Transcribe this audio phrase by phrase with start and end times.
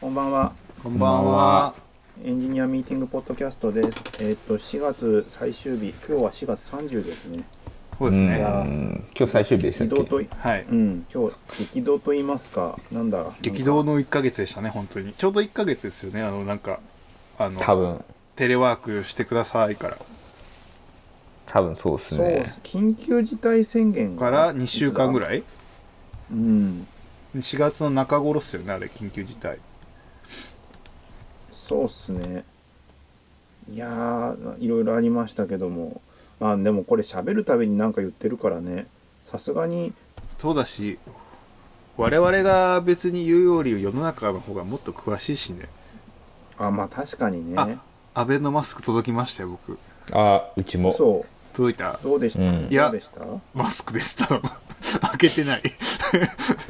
[0.00, 0.52] こんばんは。
[0.82, 1.74] こんばんは。
[2.24, 3.88] エンジニアミーティングポッドキャストです。
[4.24, 7.38] えっ、と4月最終日、今日は4月30ですね。
[7.38, 7.42] う
[7.98, 8.38] そうですね。
[8.38, 9.94] ん今日最終日でしたっけ？
[9.96, 10.64] 激動とはい。
[10.70, 13.26] うん今日激動と言いますか、なんだ？
[13.42, 15.12] 激動の1ヶ月でしたね、本当に。
[15.12, 16.80] ちょうど1ヶ月ですよね、あの、なんか、
[17.38, 18.02] あの、多分
[18.36, 19.98] テレワークしてくださいから。
[21.44, 25.42] 多分そうっすね緊急事態宣言がから2週間ぐいらい？
[26.32, 26.86] うん、
[27.36, 29.58] 4月の中頃っすよね、あれ、緊急事態。
[31.70, 32.42] そうっすね。
[33.72, 36.00] いやーいろいろありましたけども、
[36.40, 38.88] まあでもこれ喋るたびに何か言ってるからね、
[39.24, 39.92] さすがに
[40.36, 40.98] そうだし、
[41.96, 45.68] 我々が別に言うより世の中の方がもっと詳しいしね。
[46.58, 47.54] あまあ確かにね。
[47.56, 47.68] あ、
[48.14, 49.78] アベノマスク届きましたよ、僕。
[50.12, 52.42] あうちもそう届いたどうでした？
[52.42, 53.20] うんいやどうでした？
[53.54, 54.42] マスクです、ただの。
[55.10, 55.62] 開けてない。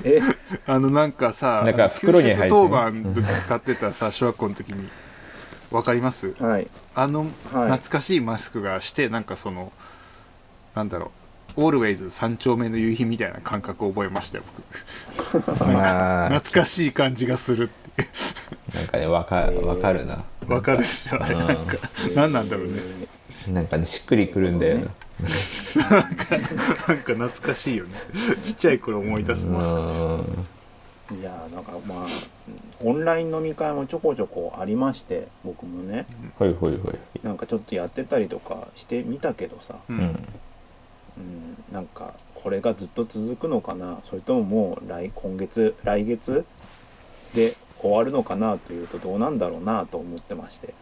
[0.04, 0.20] え？
[0.66, 4.88] あのなんかさ、なんか袋に入って当番使ってたさ、小学校の時に。
[5.70, 6.34] わかります？
[6.42, 6.66] はい
[6.96, 7.28] あの、はい
[7.70, 9.72] 懐かしいマスクがして、なんかその、
[10.74, 11.12] なんだろ
[11.56, 14.44] う、オールウェイズ三丁目の夕日みたいな感覚を覚えましたよ、
[15.32, 15.46] 僕。
[15.64, 18.06] まあ懐かしい感じがするってい
[18.74, 20.52] なんかねわかわかるなう。
[20.52, 21.76] わかるでしょ、あれなんか。
[22.16, 22.80] 何なんだろうね。
[23.52, 24.84] なんかねしっくりくるんだよな。
[25.90, 27.90] なんか懐かしいよね。
[28.42, 29.76] ちっちゃい頃思い出すマスク。
[31.12, 31.20] うん。
[31.20, 32.08] いやーなんかまあ
[32.82, 36.06] オンライン飲み会もちょこちょこありまして僕もね。
[36.38, 39.92] ほいほいほいなんかちょっとやってたりとかしてみたけどさ、う。
[39.92, 40.02] うんん。
[40.02, 43.98] うん、なんかこれがずっと続くのかな？
[44.04, 46.46] それとももう来今月来月
[47.34, 48.56] で終わるのかな？
[48.56, 49.84] というとどうなんだろうな？
[49.86, 50.72] と思ってまして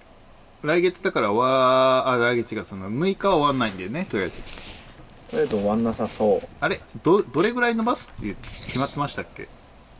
[0.62, 4.42] 来月だから終わ、あ、来月がその6日は終わんないんだよね、とりあえず。
[4.42, 8.34] とりあえず終わんなさそうあれど、どれぐらい伸ばすって
[8.66, 9.48] 決まってましたっけ？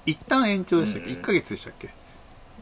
[0.06, 1.90] 一旦延長でしたっけ、うん ?1 ヶ月でしたっけ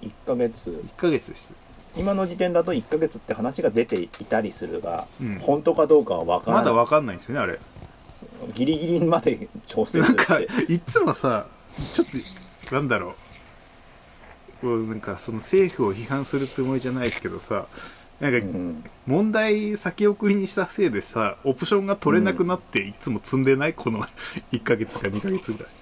[0.03, 1.55] ？1ヶ月 ?1 ヶ月でした。
[1.97, 7.59] 今の時点だと1ヶ月って話が出ていたりするが、うん本当かどうかは分からないまだわかんないんですよね、あれ。
[8.55, 11.47] ギリギリまで調整するなんか、いつもさ、
[11.95, 12.07] ちょっ
[12.69, 13.15] と、なんだろう。
[14.61, 17.67] こうなんかその政府を批判するつもりじゃないですけどさ、
[18.21, 18.85] なんかうん。
[19.07, 23.75] 問題先送りにしたせいでさ、オプションが取れなくなっていつも積んでない？
[23.75, 24.01] この
[24.53, 25.73] 1ヶ月か2ヶ月ぐらい。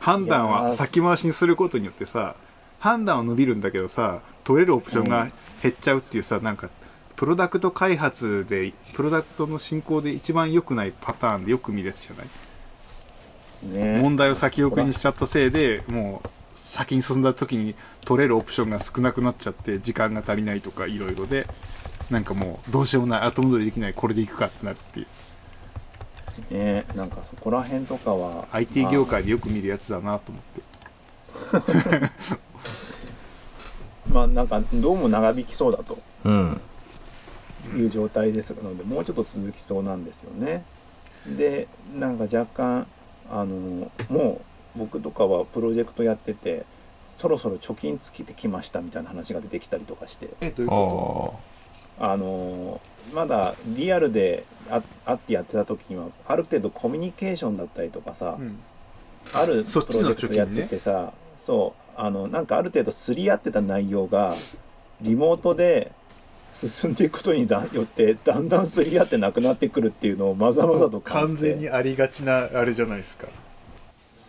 [0.00, 2.34] 判断は先回しにすることによってさ、
[2.80, 5.28] 判断は伸びるんだけどさ、取れるオプションが
[5.62, 6.70] 減っちゃうっていうさ、なんか、
[7.14, 13.86] プロダクト開発で、プロダクトの進行で一番良くないパターンでよく見るやつじゃない？
[13.94, 14.00] ね。
[14.02, 16.28] 問題を先送りにしちゃったせいでもう
[16.72, 17.74] 先に進んだ時に
[18.06, 21.46] 取れるオプションが少なくなっちゃって時間が足りないとかいろいろで
[22.10, 25.00] なんかもうどうしようもない後戻りできないこれでいくかってなるって。
[25.00, 25.06] い
[26.50, 32.10] うねなんかそこら辺とかは IT 業界でよく見るやつだなと思って。
[34.10, 36.60] まあなんかどうも長引きそうだとうん。
[37.76, 40.64] いう状態ですのでもうちょっと続きそうなんですよね。
[41.26, 42.86] でなんか若干
[43.30, 46.64] あのもう僕とかはプロジェクトやってて
[47.16, 50.28] そろそろ貯金尽きてきましたみたいな話が出てきたりとかして。
[50.40, 51.40] えどういうあこ
[51.98, 52.80] あの
[53.14, 58.58] まだリアルであ会ってやってた時にはある程度コミュニケーションだったりとかさ、と、うん。
[59.34, 64.36] あるプロジェクトやっててさ、そうあのなんかある程度すり合ってた内容が
[65.00, 65.92] リモートで
[66.52, 71.48] 進んでいくことにだよってだんだんすり合ってなくなってくるっていうのをまざまざと感完じて。
[71.50, 73.26] 全にありがちなあれじゃないですか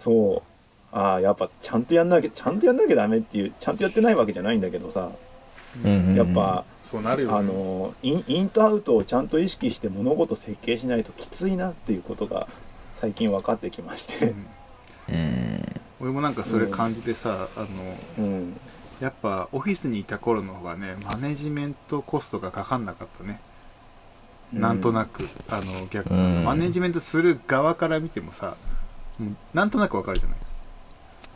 [0.04, 0.96] そう。
[0.96, 5.12] ああやっぱちゃんとやんなきゃちゃんとやんなきゃダメっていうちゃんとやってないわけじゃないんだけどさ。
[5.84, 6.16] うんうんうん。
[6.16, 12.48] やっぱ、そうなるよ、ね、あのインインとアウトをちゃんと意識して物事設計しないときついなっていうことが
[12.96, 14.36] 最近分かってきまして。
[15.10, 15.16] うん。
[15.16, 15.82] うん。
[16.02, 17.60] 俺もなんかそれ感じてさ、あ
[18.20, 18.60] のうん。
[19.00, 23.40] やっぱオフィスにいた頃の方がねマネジメントコストがかかんなかったね。
[24.52, 26.44] なんとなく、あの逆、うん。
[26.44, 28.56] マネジメントする側から見てもさ
[29.20, 30.38] もうなんとなくわかるじゃない。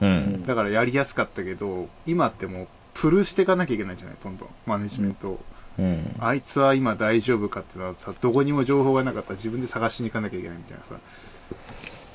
[0.01, 0.05] う
[0.37, 0.45] ん。
[0.45, 4.49] だからやりやすかったけど今ってもうプルしていかなきゃいけないじゃないどんどん。
[4.65, 5.39] マネジメントを、
[5.79, 6.15] うん。
[6.19, 10.95] あいつは今大丈夫かってのはさどこにも情報がなかったら自分で探しに行かなきゃいけないみたいなさ。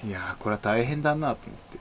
[0.05, 1.79] いやーこれは大変だなと思って。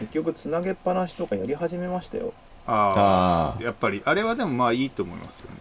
[0.00, 2.34] 結局つなげっぱなしとかやり始めましたよ。
[2.66, 5.56] あああやっぱりあれはでもまあいいと思いますよね。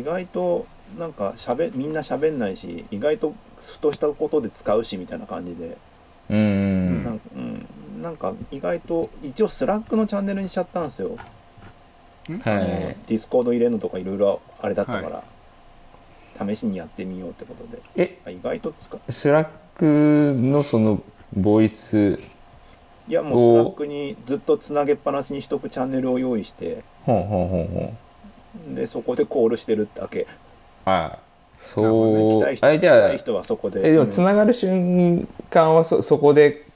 [0.00, 0.66] 意外と
[0.98, 5.76] なんかしゃべみんな喋んないし意外とふとしたことで使うしみたいな感じで、あ
[6.30, 7.04] うん。
[7.04, 7.66] なんかうん、
[8.02, 11.16] なんか意外と一応スラックのチャンネルにしちゃったんですよ、
[12.28, 12.66] あのはい。
[13.06, 15.24] ディスコード入れるのとかいろいろあれだったか
[16.38, 17.82] ら、試しにやってみようってことで。
[17.96, 18.18] え？
[18.24, 21.02] あ意外と使うスラックのその
[21.36, 22.18] ボイス
[23.08, 26.84] いやもうスラックにずっとつなげっぱなしにしとくチャンネルを用意して。
[27.04, 27.94] ほうほうほうほ
[28.72, 28.74] う。
[28.74, 30.26] でそこでコールしてるだけ。
[30.84, 31.29] ああなるほど
[31.60, 33.88] そう、ね来たい人あれじゃあ来たい人はそこで。
[33.88, 34.10] えでもうん。
[34.10, 36.66] つながる瞬間はそそこで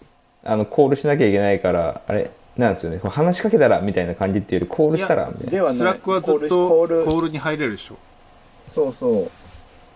[0.45, 2.99] あのコールしなきゃいけないからあれなんですよね。
[2.99, 5.51] 話しかけたらみたいな感じっていうよりコールしたらみたいな。
[5.51, 5.77] ではない。
[5.77, 7.31] スラックはずっとコールコール。
[7.31, 7.97] に入れるでしょ。
[8.69, 9.31] そうそう。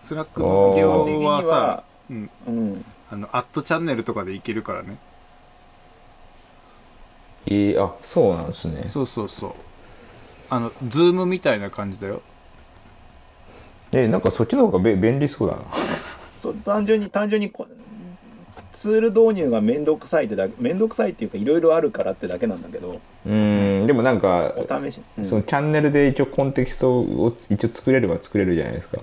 [0.05, 2.85] スラックの機能、基本的にははさ、うん、うん。
[3.11, 4.97] あのアットチャンネルとかでいけるからね。
[7.47, 8.85] えーあそうなんですね。
[8.89, 9.51] そうそうそう。
[10.49, 12.21] あのズームみたいな感じだよ
[13.91, 15.63] えなんかそっちの方がべ便利そうだな。
[16.37, 17.67] そう単純に単純にこ
[18.71, 22.99] ツール導入が面倒くさいってだ面倒くさいっていうかいろいろあるからってだけなんだけど。
[23.25, 25.25] うーんでもなんかお試し、うん。
[25.25, 28.99] そのチャンネルで一応コンテキストを一応作れれば作れるじゃないですか。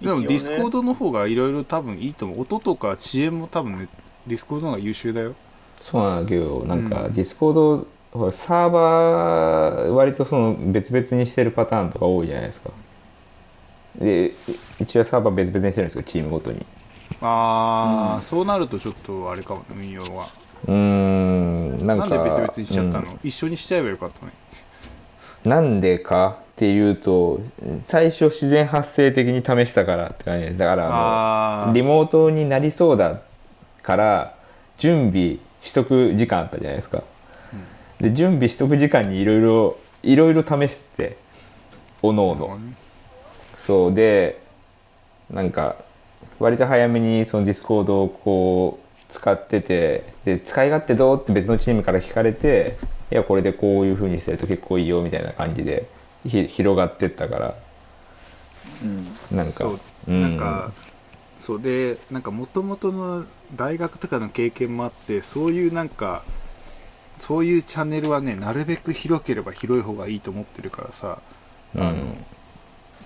[0.00, 2.40] でもディスコードの方がいろいろ多分いいと思う。
[2.42, 3.88] 音とか遅延も多分ね
[4.26, 5.34] ディスコードの方が優秀だよ。
[5.80, 7.12] そうなんだけどなんかうん。
[7.12, 12.70] ディスコードほらサーバー割とその別々にしてるパターンとか多いじゃないですか
[13.98, 14.32] で
[14.80, 16.64] 一応サーバー別々にしてるんですよチームごとに。
[17.20, 20.28] ああ、そうなるとちょっとあれかもね運用は。
[20.66, 22.08] うーんなんか。
[22.08, 23.20] なんで別々にしちゃったの、うん。
[23.22, 24.32] 一緒にしちゃえばよかったね。
[25.44, 27.40] なんでかっていうと
[27.80, 30.56] 最初自然発生的に試したからって感じ。
[30.56, 33.20] だからリモートになりそうだ
[33.82, 34.34] から
[34.76, 37.02] 準備しとく時間あったじゃないですか、
[37.98, 41.16] で準備しとく時間にいろいろいろいろ試して
[42.02, 42.58] おのおの
[43.60, 44.40] そうで
[45.30, 45.76] なんか
[46.38, 52.78] 割と早めにその Discord をこう使っててで使い勝手どうって別のチームから聞かれて
[53.12, 55.86] いやこれでこういう風にすると結構いいよみたいな感じで
[56.26, 57.54] ひ広がってったから。
[58.82, 59.36] うん。
[59.36, 59.78] なんかそう。
[60.08, 60.22] うん。
[60.22, 60.72] なんか、
[61.38, 63.26] そうでなんかもともとの
[63.56, 66.22] 大学とかの経験もあってそういうなんか
[67.16, 71.20] そういうチャンネルはねなるべく広ければ広い方がいいと思ってるからさ。
[71.74, 71.82] うん。
[71.82, 72.14] あの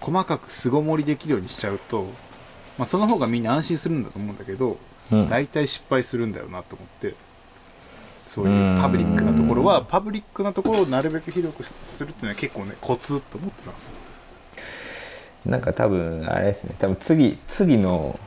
[0.05, 2.03] 細かく巣ごもりできるようにしちゃうと、
[2.77, 4.77] まあ、その方がみんな安心するんだと思うんだけど、
[5.11, 5.29] うん。
[5.31, 7.15] 大体失敗するんだよなと思って
[8.27, 13.93] そういうパブリックなところはパブリックなところをなるべく広くするっていうのは結構ねコツと思ってたんですよ。
[15.47, 16.75] なんか多分あれですね。
[16.79, 18.19] 多分次次の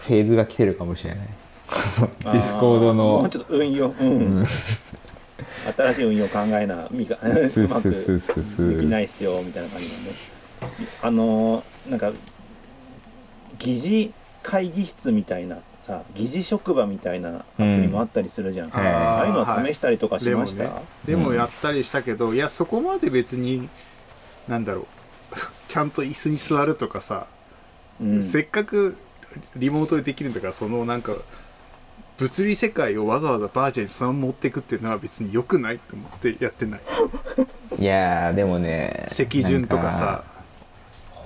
[0.00, 1.28] フェーズが来てるかもしれない。
[2.20, 3.88] ディスコードあもうのちょっと運用。
[3.88, 4.46] うん、
[5.76, 10.37] 新しい運用考えなみが うまくできないっすよみたいな感じなんで
[11.02, 12.12] あのーなんか
[13.58, 14.12] 疑似
[14.42, 18.86] 会議室みたいなさ疑似職場みたいなアプリもあったりするじゃん、はい。
[18.86, 20.70] ああいうのは試したりとかしました、ね
[21.06, 23.68] でもやったりしたけど、いやそこまで別に
[24.46, 24.86] なんだろう。
[25.68, 27.26] ちゃんと椅子に座るとかさ、
[28.00, 28.22] うん。
[28.22, 28.96] せっかく
[29.56, 31.12] リモートでできるんだからそのなんか
[32.18, 36.80] 物理世界をわざわざバーチャルにそのまま持っていくっていうのは別に良くないと思ってやってない。
[37.78, 40.24] いやーでもね席順とかさ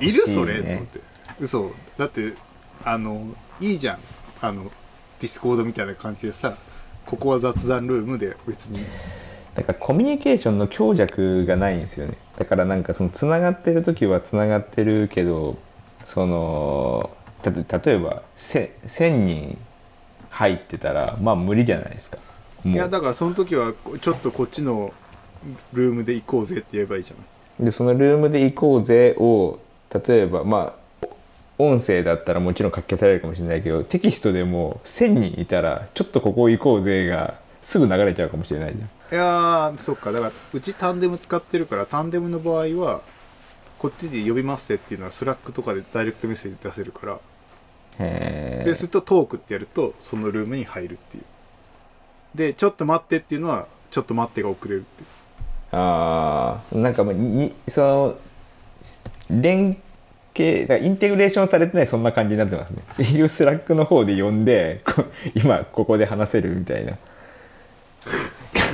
[0.02, 1.00] いるそれと思って。
[1.40, 1.70] 嘘。
[1.96, 2.34] だって
[2.84, 3.26] あの
[3.60, 3.99] いいじゃん。
[4.40, 4.64] あの
[5.20, 6.52] Discord みたいな感じでさ
[7.06, 8.81] ここは雑談ルームで別に。
[9.54, 12.16] だからコミュニケーションの強弱がないんですよね。
[12.37, 15.58] だからなんかそのつながってる時はつながってるけど
[16.04, 17.10] その
[17.44, 19.58] 例えばせ1000人
[20.31, 22.19] 入ってたらまあ無理じゃないですか。
[22.64, 24.93] いやだからその時はこちょっとこっちの
[25.72, 27.22] ルームで行こうぜって言えばいいじゃな
[27.62, 29.59] いでそのルームで行こうぜを
[30.06, 31.06] 例えばまあ
[31.58, 38.88] 音声だったらもちろんかき消されるかもしれないけどテキストでも1000人いたらちょっとここ行こうぜがすぐ流れちゃうかもしれないじゃん。
[39.14, 40.11] いやーそっか。
[40.11, 43.02] だからうち Tandem 使ってるから Tandem の場合は
[43.78, 47.18] こっちで呼びますっていうのは Slack とかでダイレクトメッセージ出せるから。
[47.99, 51.25] へでするとトークってやるとそのルームに入るっていう。
[52.34, 55.08] でちょっと待ってっていうのはちょっと待ってが遅れるっていう。
[55.72, 56.78] あー。
[56.78, 58.16] なんかもうにその
[59.41, 59.77] 連
[60.37, 62.83] 携インテグレーションされてないそんな感じになってますね。
[63.05, 66.93] いう Slack の方で呼んでこ今ここで話せるみたいな。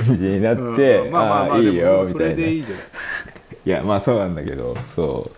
[0.05, 2.41] 感じになって、うんまあまあまあーいいよみたいな。
[2.41, 2.65] いい
[3.65, 5.31] やまあそうなんだけどそ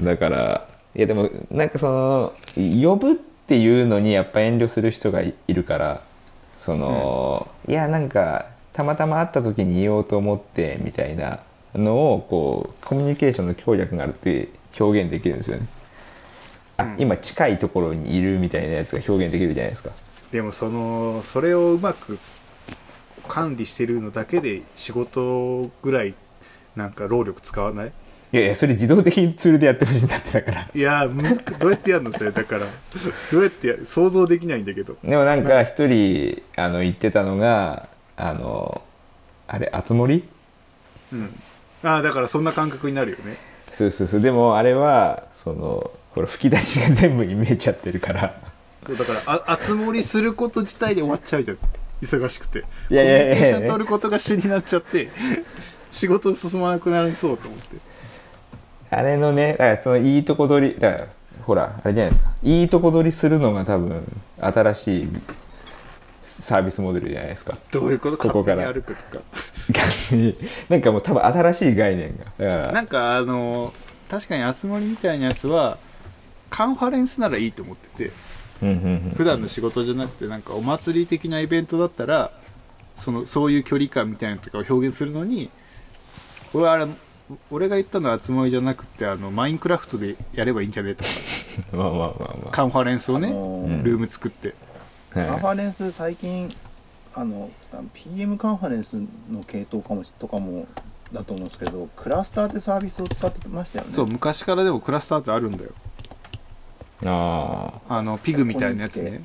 [0.00, 0.04] う。
[0.04, 2.32] だからいやでもなんかその
[2.82, 6.02] 呼ぶっていうのにやっぱ遠慮する人がいいるから
[6.56, 11.40] その、いやなんかたまたま会った時に言おうと思ってみたいな
[11.74, 14.48] のをこうコミュニケーションの強弱があるって
[14.78, 15.66] 表現できるんですよね。
[16.76, 19.90] あ、うん今近いところにいるみたいなやつが表現できるじゃないですか。
[20.32, 22.18] でもそのそれをうまく
[23.28, 26.14] 管理してるのだけで仕事ぐらい
[26.76, 27.92] なんか労力使わない？
[28.32, 30.70] いやいやそれ自動的にツールでやってほしいんだってだから。
[30.72, 32.66] いやどうやってやるのそれだから
[33.32, 38.82] どうやってや想像できないんだけどでもなんか一人あの言ってたのがあの
[39.48, 40.24] あれあつ森
[41.12, 41.40] うん
[41.82, 43.36] ああだからそんな感覚になるよね。
[43.72, 44.20] そうそうそう。
[44.20, 48.34] でもあれはそのほら吹き出しが全部に見えちゃってるから。
[48.86, 51.58] そうだからあ熱盛すること自体で終わっちゃうじゃん。
[52.02, 52.62] 忙しくて。
[52.90, 53.34] いやいやいやいや。
[53.34, 55.08] コミュニケーション取ることが主になっちゃって
[55.90, 57.76] 仕事進まなくなりそうと思って。
[58.90, 61.06] あれのねだからそのいいとこ取りだから
[61.44, 62.30] ほらあれじゃないですか。
[62.42, 64.02] いいとこ取りするのが多分
[64.38, 65.08] 新しい
[66.22, 67.56] サービスモデルじゃないですか。
[67.70, 68.16] どういうこと？
[68.18, 68.72] ここから。
[68.72, 69.24] 歩くとか。
[70.68, 72.24] なんかもう多分新しい概念が。
[72.24, 73.72] だからなんかあの
[74.10, 75.78] 確かに熱盛みたいなやつは
[76.50, 78.12] カンファレンスならいいと思ってて。
[78.62, 79.14] うんうんうん。
[79.16, 82.30] 普段の仕事じゃなくてなんかお祭り的なイベントだったら
[82.96, 85.48] そのそういう距離感みたいなのとかを表現するのに
[86.52, 86.86] 俺はあれ
[87.50, 90.90] 俺が言ったのは集まりじゃなくてあのマインクラフトでやればいいんじゃね？
[90.90, 91.10] えとか。
[91.72, 93.72] まあまあまあまカンファレンスをね、あのー。
[93.72, 94.54] うんルーム作って。
[94.69, 94.69] あ、
[95.12, 96.54] カンフはァレンス最近
[97.14, 97.50] あの
[97.92, 98.94] PM カンファレンス
[99.30, 100.66] の系統かもしとかも
[101.12, 103.94] だと思うんですけどクラスターってサービスを使ってましたよね。
[103.94, 105.70] そう昔からでもクラスターってあるんだよ。
[105.70, 109.24] い、ああのピグみたいなやつね。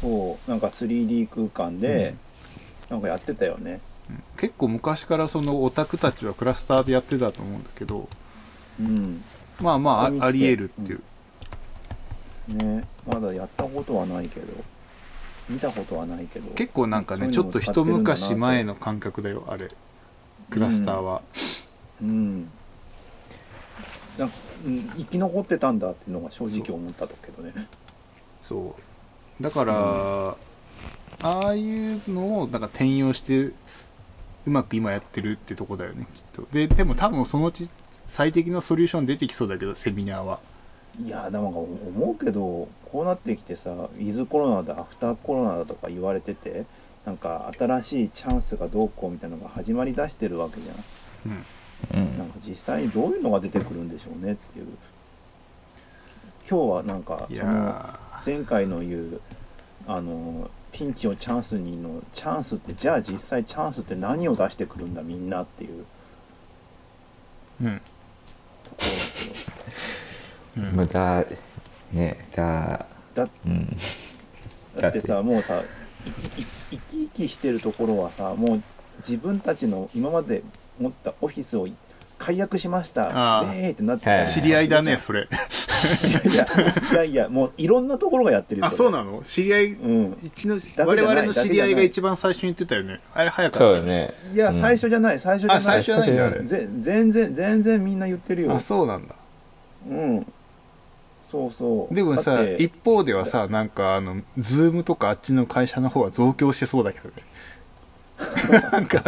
[0.00, 2.14] そうなんか 3D 空間で、
[2.90, 3.80] なんかやってたよね。
[4.36, 8.08] 結構昔からそのオタクたちはクラスターでやってたと思うんだけど
[8.80, 9.24] うん。
[9.60, 11.00] まあまあありえるっていう、
[12.48, 14.46] ねまだやったことはないけど
[15.48, 19.68] 見たことはないけど結構なんかねちょっと一昔前の感覚だよあれ。
[20.50, 21.22] クラスターは、
[22.00, 22.48] うん。
[24.16, 24.34] なんか、
[24.64, 27.52] うん、生き残ってたんだっていうのが正直思ったけどね。
[28.42, 28.76] そ
[29.40, 29.42] う。
[29.42, 30.36] だから、
[31.22, 33.54] ああいうのをなんか転用してう
[34.46, 36.46] まく今やってるってとこだよねきっと。
[36.52, 37.68] ででも多分そのうち
[38.06, 40.40] 最適なソリューション出てきそうだけどセミナーは。
[41.02, 41.48] いやでも
[41.88, 46.64] 思うけどこうなってきてさウィズコロナだアフターコロナだとか言われてて
[47.04, 50.76] なんか新しいチャンスがどうこうみたいなのが始まりだしてるわけじゃん。
[51.26, 51.44] うん。
[51.94, 54.66] うんなんか実際にどういうのが出てくるんでしょうねっていう。
[56.48, 59.20] 今日はなんかいそのや前回の言う
[59.86, 65.84] あのピンチをチャンスにのチャンスってじゃあ実際チャンスって何を出してくるんだみんなっていう。
[67.62, 67.80] ーうん。
[68.64, 69.54] ところですよ。
[70.56, 70.76] うん。
[70.76, 71.24] また
[71.92, 73.76] ねだだうん。
[74.80, 75.62] だってさもうさいい
[76.70, 78.62] 生き生きしてるところはさもう
[78.98, 80.42] 自分たちの今まで
[80.78, 81.68] 持ったオフィスを
[82.18, 83.40] 解約しました。
[83.40, 83.54] あー。
[83.66, 85.28] えーってなってはい知り合いだねそれ
[86.02, 86.46] いやいや
[86.92, 89.22] いやいやもういろんなところがやってるよあそうなの？
[89.22, 90.12] 知り合いうん。
[90.12, 93.00] うちの我々の知り合いが一番最初に言ってたよね。
[93.12, 94.14] あれ早かったそうだね。
[94.32, 94.60] いや、うん。
[94.60, 95.58] 最初じゃない最初じゃない。
[95.58, 96.42] あ最初じゃないんだあれ。
[96.42, 98.54] ぜ全然全然みんな言ってるよ。
[98.54, 99.14] あそうなんだ。
[99.88, 100.26] うん
[101.28, 101.94] そうそう。
[101.94, 107.14] でもさ一方ではさなんかあの Zoom とかあっちの会社の方は増強してそうだけどね。
[108.72, 108.98] なんか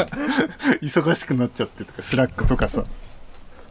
[0.83, 2.85] 忙しくなっちゃってとか Slack とかさ。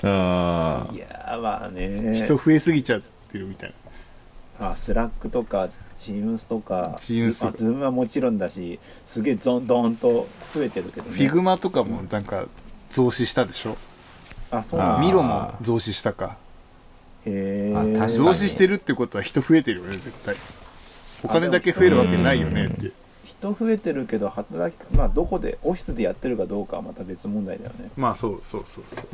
[0.04, 2.24] あいやまあね。
[2.24, 3.02] 人増えすぎちゃっ
[3.32, 3.74] てるみたい
[4.60, 4.70] な。
[4.72, 6.96] あ Slack とか Teams とか。
[7.00, 11.12] Teams ズあ Zoom はもちろんだしすげえどんどんと増えてるけどね。
[11.16, 12.46] Figma とかもなんか
[12.92, 13.76] 増資したでしょ？
[14.50, 16.38] あそうなん Miro も増資したか。
[16.38, 16.47] へ
[17.30, 20.36] えあ確かに増資してるってことは人増えてるよね絶対。
[21.24, 22.92] お金だけ増えるわけないよねって。
[23.26, 27.90] 人増えてるけど働きまあどこでオフィスでやってるかどうかはまた別問題だよね。
[27.98, 29.06] まあそうそうそうそう。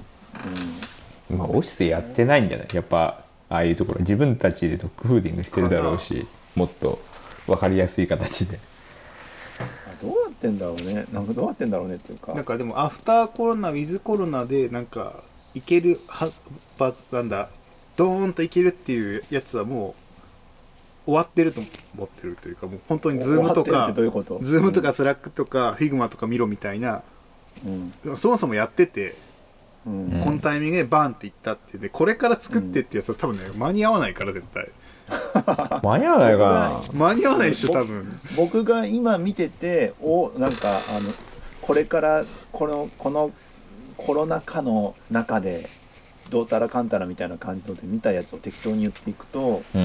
[1.32, 2.68] うまあオフィスでやってないんじゃない？
[2.74, 4.00] やっぱああいうところ。
[4.00, 7.02] 自分たちでドッグフーディングしてるだろうしもっと
[7.48, 8.60] 分かりやすい形で。
[10.02, 11.06] どうなってんだろうね。
[11.14, 12.34] なんかどうなってんだろうねっていうか。
[12.34, 16.32] なんかでもアフターコロナウィズコロナでなんかいけるは
[17.12, 17.50] なんだ
[17.96, 19.96] ドーンといけるっていうやつはも
[21.06, 21.62] う終わってると
[21.96, 23.92] 思ってるというかもう本当に Zoom とか
[24.42, 27.04] Zoom とか Slack とか Figma とか Miro みたいな
[27.66, 28.18] うん。
[28.18, 29.16] そもそもやってて、
[29.86, 34.70] うん、うんこのタイミングでバーンっていったってでこれから作ってってやつは多分ね間に合わないから絶対。
[35.84, 38.20] 間に合わないか 間に合わないでしょ多分。
[38.36, 41.12] 僕が今見てておなんかあの
[41.62, 43.32] これからこのこの
[43.98, 45.70] コロナ禍の中で
[46.34, 49.82] どうたらかんたらみたいな感じので見たやつを適当に言っていくと、な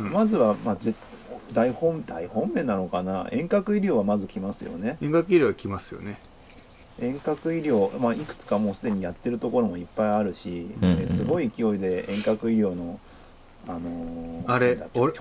[0.00, 0.06] うん。
[0.06, 0.12] うん。
[0.12, 0.94] まずは、まあ、ぜ
[1.54, 3.26] 大本大本命なのかな？
[3.32, 4.98] 遠隔医療はまず来ますよね。
[5.00, 6.18] 遠隔医療は来ますよね。
[7.00, 10.92] 遠隔医療、まあ、いくつかもうすでにやってるところもいっぱいあるし、うん。
[10.92, 13.00] うんえすごい勢いで遠隔医療の
[13.66, 15.14] あのーあれ俺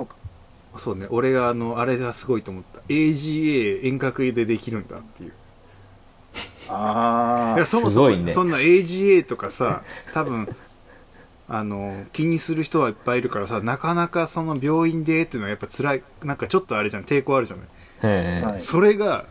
[0.77, 1.07] そうね。
[1.09, 2.81] 俺があのあれがすごいと思った。
[2.89, 5.33] AGA 遠隔医でできるんだっていう
[6.69, 8.23] ああいやそもそすごいね。
[8.25, 10.47] もそんな AGA とかさ多分
[11.49, 17.03] あの気にする人はいっぱいいるからさなかなかその病院でっていうのはやっぱ辛いなんかちょっとあれじゃん。
[17.03, 19.25] 抵抗あるじゃない、はいそれが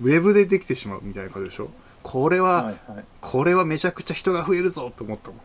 [0.00, 1.70] ウェブでできてしまうみたいなことでしょ？
[2.02, 3.04] これは、はいはい。
[3.20, 5.38] これはめちゃくちゃ人が増えるぞと思ったもん。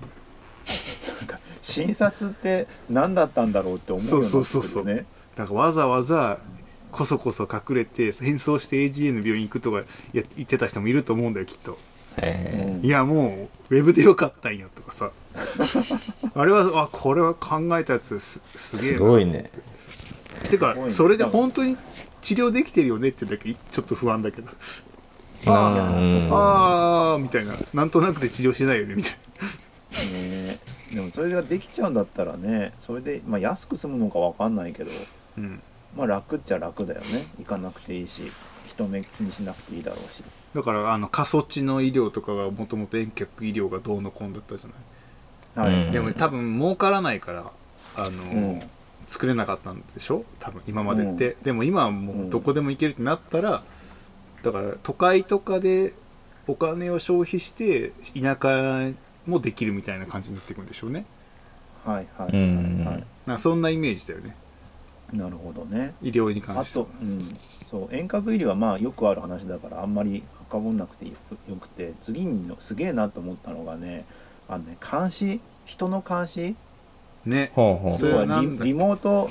[1.19, 4.39] なんか診察って何だったんだろうって思うようになってね。
[4.39, 5.05] そうそうそうそう。
[5.35, 6.39] だからわざわざ
[6.91, 9.79] こそこそ隠れて変装して AGA の病院行くとか
[10.13, 11.77] や言ってた人もいると思うんだよきっと。
[12.17, 12.79] え。
[12.81, 15.11] いやもうウェブでよかったんやとかさ。
[16.33, 18.97] あれはあこれは考えたやつすーすげえな。
[18.97, 19.51] すごいね。
[20.49, 21.77] てかそれで本当に
[22.21, 24.49] 治療できてるよねってだけちょっと不安だけど。
[25.45, 26.01] あ
[26.31, 27.53] ああみたいな。
[27.73, 29.13] なんとなくで治療しないよねみたい
[30.11, 30.59] ね。
[30.93, 34.91] でもそれができちゃうんだったらねそれで、まあ、安く済むのかわかんないけど。
[34.91, 34.97] な、
[35.37, 35.61] うん、
[35.97, 37.27] まあ楽っちゃ楽だよね。
[37.39, 38.31] 行かなくていいし
[38.67, 40.23] 人目気にしなくていいだろうし。
[40.55, 45.91] だからあの過疎地の医療とかがもともと遠客医療がどうのこうのだったじゃない、はい、うん。
[45.91, 47.51] でも多分儲からないから
[47.95, 48.61] あの、うん。
[49.07, 50.25] 作れなかったんでしょ？
[50.41, 53.63] 多分今までって、でも今はもうどこでも行けるってなったら、
[54.43, 55.93] だから都会とかで
[56.45, 58.91] お金を消費して田舎
[59.25, 61.05] もできるみたいな感じになっていくんでしょうね。
[61.85, 64.35] はいはいうんはい、はいなそんなイメージだよね
[65.13, 65.93] なるほどね。
[66.01, 67.37] 医療に関あしてはと、うん、
[67.69, 71.11] そう遠隔医療はまあよくある話だからあんまり深掘んなくてよ
[71.49, 74.05] よくて次にのすげえなと思ったのがね
[74.49, 76.55] あのね監視人の監視
[77.25, 77.51] ね。
[77.53, 77.97] ほうほう。
[77.97, 79.29] それ要はリリモート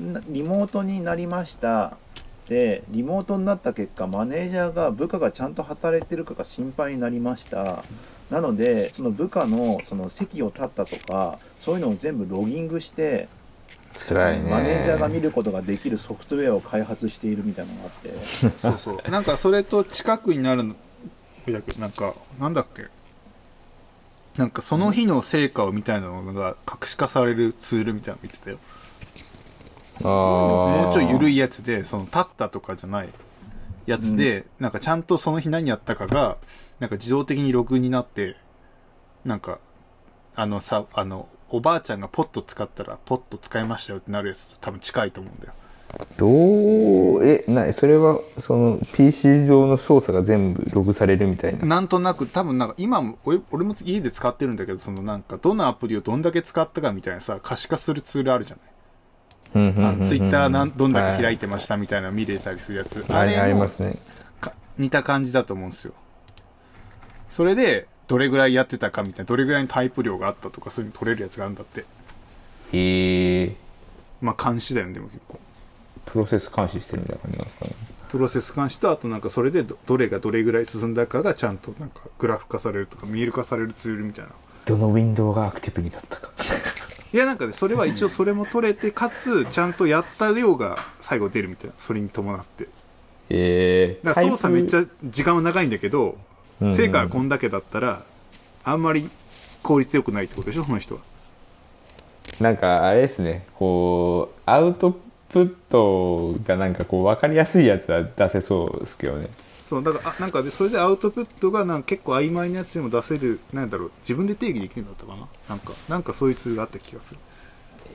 [0.00, 1.96] なリモートになりました。
[2.48, 7.82] でリモートになった結果マネージャーが部下がちゃんと働いてるかが心配になりました。
[8.30, 13.28] なのでその部下のその席を立ったとかそういうのを全部ロギングして
[13.96, 14.50] 辛いね。
[14.50, 18.10] マネージャーが見ることができるソフトウェアを開発しているみたいなのがあって。
[18.58, 19.10] そうそう。
[19.10, 20.74] なんかそれと近くになるの
[21.78, 22.86] なんかなんだっけ？
[24.36, 28.58] なんかその日の成果をみたいなのが可視化されるツールみたいなの見てたよ。
[30.02, 33.08] あもうちょい緩いいやつで、その立ったとかじゃない
[33.86, 36.36] やつで、なんかちゃんとその日何やったかが、
[36.80, 38.36] なんか自動的にログになって、
[39.24, 39.58] なんか、
[40.34, 45.52] あのさ、あの、おばあちゃんがポット使ったら、ポット使いましたよってなるやつと多分近いと思うんだよ。
[46.16, 46.26] ど
[47.18, 47.24] う？
[47.24, 51.64] えなそれはその PC 上の操作が全部ログされるみたいな？
[51.64, 58.62] なんとなく、多分なんか今も、俺俺も家で使ってるんだけど、そのなんか、どのアプリをどんだけ使ったかみたいなさ、可視化するツールあるじゃな
[59.92, 60.06] い？
[60.06, 63.00] ツイッターなんどんだけ開いてましたみたいなの見れたりするやつ。
[63.02, 63.94] はい、あれありもますね
[64.40, 65.94] か似た感じだと思うんですよ
[67.30, 71.84] それでどれぐらいやってたかみたいなどれぐらいのタイプ量があったとかそういうの取れるやつがあるんだって。
[72.72, 73.56] へえ
[74.20, 75.38] まあ監視だよねでも結構。
[76.04, 77.72] プロセス監視してるみたいな感じなんですかね。
[78.08, 84.30] プロセス監視とあとなんかそれでどどれがどれぐらい進んだかがちゃんとなんかグラフ化されるとか見える化されるツールみたいな。
[84.64, 86.30] どのウィンドウがアクティブになったか。
[87.12, 91.74] いやなんかねそれは一応それも取れてかつちゃんとやった量が最後出るみたいな。
[91.78, 92.68] それに伴って。
[93.28, 96.16] ええだから操作めっちゃ時間は長いんだけど
[96.60, 98.02] 成果がこんだけだったら
[98.64, 99.10] あんまり
[99.62, 101.00] 効率よくないってことでしょその人は。
[102.40, 103.46] なんかあれですね。
[103.54, 109.28] こうアウトプットがなんかこう分かりやすいやつは出せそうですけどね。
[109.66, 115.26] そうだからあなんかでそれでアウトプットがなんか結構曖昧なやつでも出せるなんだろう自分で定義できるんだったかな？
[115.48, 117.20] なんかなんかそういうツールがあった気がする。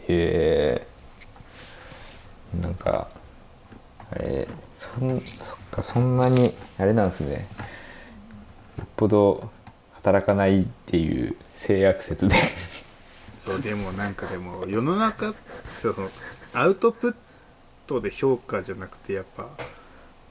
[0.10, 2.62] へえ。
[2.62, 3.08] なんか
[4.12, 7.48] あれそんそっかそんなにあれなんですね
[8.96, 9.50] ぽど
[9.94, 12.36] 働かないっていう性悪説で。
[13.40, 15.34] そうでもなんかでも世の中
[15.82, 16.10] その
[16.54, 17.16] アウトプッ
[17.88, 19.48] トで評価じゃなくてやっぱ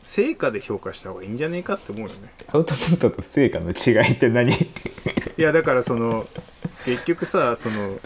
[0.01, 2.33] 成果で評価した方がいいんじゃねえかって思うよね。
[2.49, 4.53] アウトプットと成果の違いって何？
[4.53, 4.57] い
[5.37, 6.25] やだからその
[6.85, 7.99] 結局さその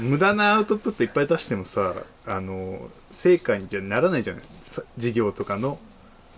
[0.00, 1.94] 無駄なアウトプットいっぱい出してもさ
[2.26, 4.86] あの成果にじゃならないじゃないですか。
[4.96, 5.78] 事業とかの。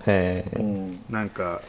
[0.06, 1.04] へえうん。
[1.08, 1.62] なんか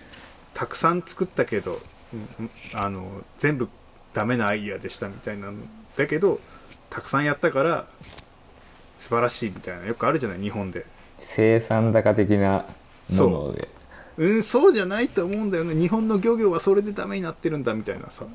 [0.56, 1.78] たくさん作ったけど、
[2.14, 2.28] うん
[2.74, 3.70] あの全部
[4.14, 5.58] ダメなアイディアでしたみたいなの
[5.98, 6.40] だけど
[6.90, 7.86] たくさんやったから
[8.98, 10.86] 素晴らしいみたいなよくあるじゃない日本で。
[11.18, 12.66] 生産高的な
[13.10, 13.68] もので。
[14.18, 14.38] う。
[14.38, 15.76] んそうじゃないと思うんだよね。
[15.76, 18.26] 日本の漁業はそれでダメになってるんだみたいなさ。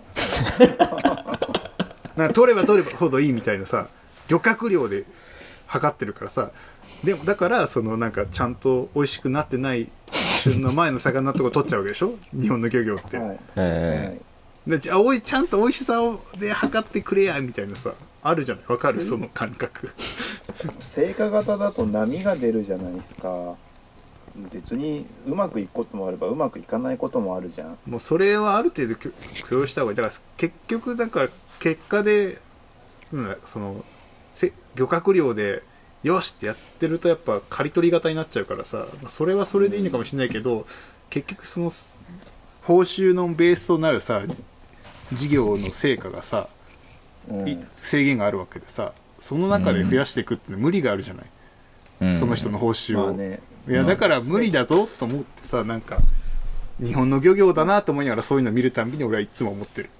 [2.17, 3.89] な取れば取ればほどいいみたいなさ
[4.29, 5.05] 漁獲量で
[5.67, 6.51] 測ってるからさ。
[7.03, 9.89] でもだからそのなんかちゃんと美味しくなってない
[10.41, 12.15] 旬の前の魚とか取っちゃうわけでしょ？
[12.33, 13.41] 日本の漁業って、はい。
[13.57, 14.21] えはい。
[14.71, 18.65] でじゃあおいちゃんと美味しさをで測ってくれやみたいなさあるじゃない？
[18.69, 19.03] わかる？
[19.03, 19.91] その感覚。
[20.81, 23.55] 成果型だと波が出るじゃないですか。
[24.53, 27.79] 別にうまくいくこともあればうまくいかないこともあるじゃん。
[27.87, 29.11] もうそれはある程度許
[29.49, 29.97] 許容した方がいい。
[29.97, 32.39] だから結局だから結果で、
[33.13, 33.85] うん、その
[34.33, 35.63] せ漁獲量で
[36.03, 40.67] よしってやってるとやっぱ刈り取り型になっちゃうからさまあそれはそれでいいのかもしれないけど
[41.11, 41.73] 結局その
[42.63, 44.43] 報酬のベースとなるさじ
[45.13, 46.49] 事業の成果がさ、
[47.29, 47.49] うん。
[47.49, 51.27] い制限があるわけでさその中で増やしていくって無理があるじゃない、
[52.01, 52.19] うん。
[52.19, 53.41] その人の報酬を、まあね。
[53.69, 55.99] いやだから無理だぞと思ってさなんか
[56.83, 59.91] 日本の漁業だなと思いながらそういうの見るたんびに俺はいつも思ってる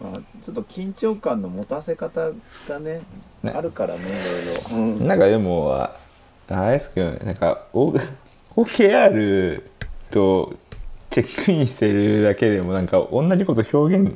[0.00, 2.30] まあ、ちょっと緊張感の持たせ方
[2.68, 3.00] がね
[3.42, 3.52] ね。
[3.54, 4.08] あるからねいろ
[4.52, 5.06] いろ、うん。
[5.06, 5.96] なんかでもあ
[6.48, 9.62] あれですけどねなんか OKR
[10.10, 10.54] と
[11.10, 14.14] チェックインしてるだけでもなんか同じこと表現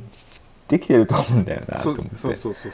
[0.67, 2.15] できてると思うんだよなとそう思って。
[2.15, 2.71] そうそうそう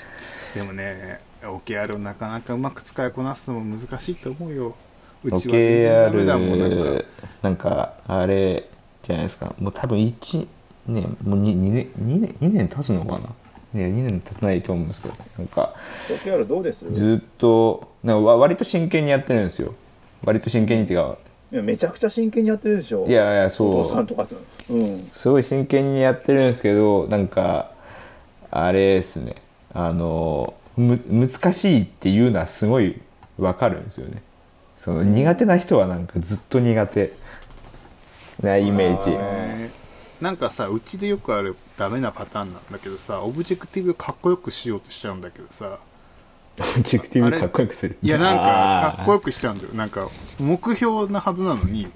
[0.56, 4.76] でもね OKR をなかなかうまく使いこなすのも難しいと思うよ。
[5.24, 6.76] うちは全然ダメだもんなんか。
[6.76, 7.06] OKR
[7.42, 8.68] なんかあれ
[9.04, 9.54] じゃないですか。
[9.60, 10.48] もう多分1
[10.88, 13.20] 年もう 2, 2年2年2年経つのかな。
[13.74, 15.76] ね2年経たないと思うんですけどなんか
[16.08, 16.90] OKR どうです？
[16.90, 19.74] ずっとなんかわ割と真剣にやってるんですよ。
[20.24, 21.18] 割と真剣にっていうか。
[21.52, 23.06] いやめちゃくちゃ真剣にやってるでしょ。
[23.08, 23.84] いやいやおそう。
[23.86, 24.36] 父さんとかさ
[24.72, 25.00] うん。
[25.00, 27.72] すごい真剣にやってるんですけどなんか
[28.50, 29.36] あれですね。
[29.74, 33.00] あのむ難しいっていうのはすごい
[33.38, 34.22] わかるんですよね。
[34.78, 37.14] その苦手な人はなんかずっと苦手
[38.42, 39.18] なイメージ
[40.22, 45.80] なんかさうちでよくあるダメなパターンなんだけどさオブジェクティブかっこよくしようとしちゃうんだけどさ。
[46.60, 47.98] オブジェクティブかっこよくする。
[48.02, 49.70] いやなんかかっこよくくしちゃうんだよ。
[49.74, 51.88] なんか目標なはずなのに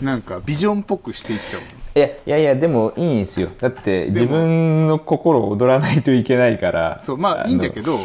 [0.00, 1.66] なんかビジョンっぽくしていっちゃうの。
[1.66, 3.50] いやいやいやでもいいんですよ。
[3.58, 7.00] だって自分の心を踊らないといけないから。
[7.02, 8.04] そうまあいいんだけどど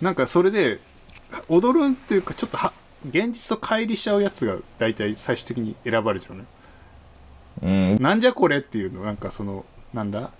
[0.00, 0.78] なんかそれで
[1.48, 2.72] 踊るっていうかちょっとは
[3.08, 6.46] 現実と乖離しちゃうやつが大体最終的に選ばれちゃうのよ
[7.60, 7.96] うん。
[8.00, 10.30] なんじゃこれっていうのなんかそのなんだ？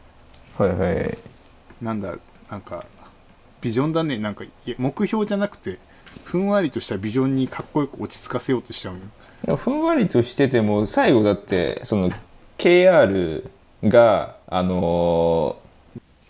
[0.58, 1.18] はいはい。
[1.82, 2.16] なんだ？
[2.50, 2.84] なんか
[3.60, 4.18] ビジョンだね。
[4.18, 4.44] なんか
[4.78, 5.78] 目標じゃなくて
[6.24, 8.94] ふんわりとしたビジョンにかっこよく落ち着かせようとしちゃう
[9.46, 9.56] の。
[9.56, 12.10] ふんわりとしてても最後だってその
[12.58, 13.48] KR
[13.84, 15.62] があのー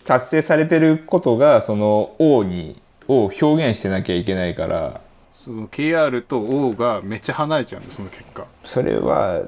[0.05, 2.75] 達成されてることがその O に
[3.07, 4.99] を表現してなきゃいけないから
[5.43, 8.45] その KR と O がめっちゃ離れちゃうんだよその結果。
[8.63, 9.41] それは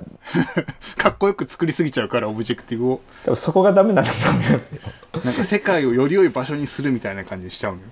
[0.98, 3.02] かっこよく作りすぎちゃうからオブジェクティブを。
[3.24, 4.82] 多分そこがダメなんだと思いますよ。
[5.24, 7.88] なんか世界をより良い場所にするみたいな感じにしちゃうのよ。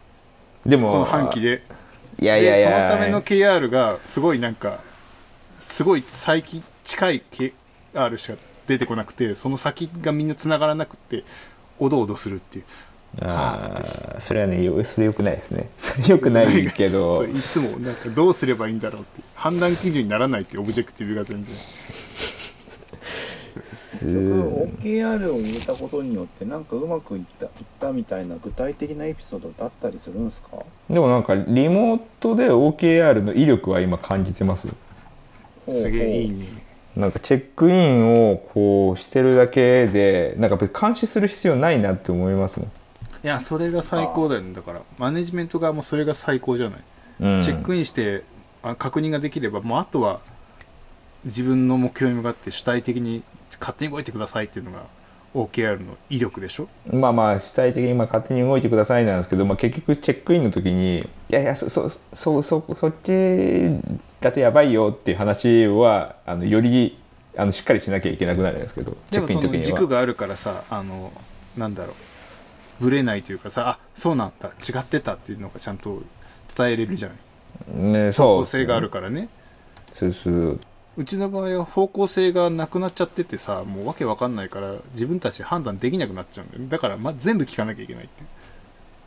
[0.65, 1.63] でもこの半期で。
[2.19, 2.89] いやいやいでや。
[2.89, 4.79] そのための KR がすごいなんか
[5.59, 8.33] すごい最近近い KR しか
[8.67, 11.23] 出てこなくてその先がみんな繋がらなくて
[11.79, 12.65] おどおどするっていう
[13.21, 15.69] あーそれはねよそれよくないですね。
[15.77, 17.23] それよくないけど。
[17.29, 19.21] いつもなんかどうすればいいんだろうって。
[19.35, 21.55] 判断基準にならないっていうオブジェクティブが全然。
[23.61, 30.57] す結局 OKR を入れたことによってなんかうまくいったいったみたいな具体的なエピソードだったりするんですか？
[30.89, 34.67] でもなんかリモートで OKR の威力は今感じてます
[35.67, 36.47] すげえいいね。
[36.95, 42.71] なんかチェックインをこうしてるだけでなんか別に監視する必要ないなって思いますもん、
[43.23, 44.53] いやそれが最高だよね。
[44.53, 46.79] だからマネジメント側もそれが最高じゃない、
[47.21, 48.23] うん、チェックインして
[48.61, 50.19] あ確認ができればもうあとは
[51.25, 53.23] 自分の目標に向かって主体的に
[53.59, 54.83] 勝手に動いてくださいっていうのが
[55.33, 56.67] OKR の威力でしょ？
[56.91, 63.79] まあまあ主体的にまあ勝手に動いてくださいなんですけど、まあ、結局チェックインの時にいやいやそそそそそっち
[64.19, 66.97] だとやばいよっていう話はあのより
[67.37, 69.63] あのしっかりしなきゃいけなくなるんですけどチェックインの時には。
[69.63, 71.11] 軸があるからさあの
[71.57, 71.95] なんだろう
[72.83, 76.03] ブレないというかさあそうなんだ違ってたっていうのがちゃんと
[76.55, 77.17] 伝えれるじゃない
[77.81, 79.29] ね、方そう向性があるからね。
[79.93, 80.59] そうそう。
[80.97, 86.67] うちの場合は方向性がなくなっちゃっててさもうわけわかんないから自分たちで判断できなくなっちゃうんだよね。
[86.69, 88.23] だから、ま、全部聞かなきゃいけないって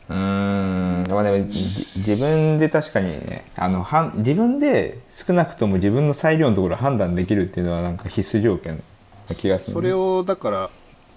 [0.09, 0.13] う。
[0.13, 1.03] ーん。
[1.09, 8.81] まあでもじ自分で確かにねあのはん自分で少なくとも自分の裁量のところを判断できるっていうのはなんか必須条件
[9.29, 10.69] な気がするそれをだから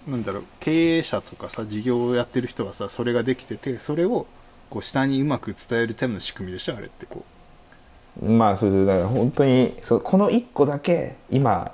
[0.07, 4.27] なんだろう経営者とかさ事業をやってる人はさそれができててそれを
[4.71, 7.25] こう下にうまく伝えるための仕組みでしょあれってこ
[8.23, 11.73] まあそうそうだから本当にそうこの1個だけ今、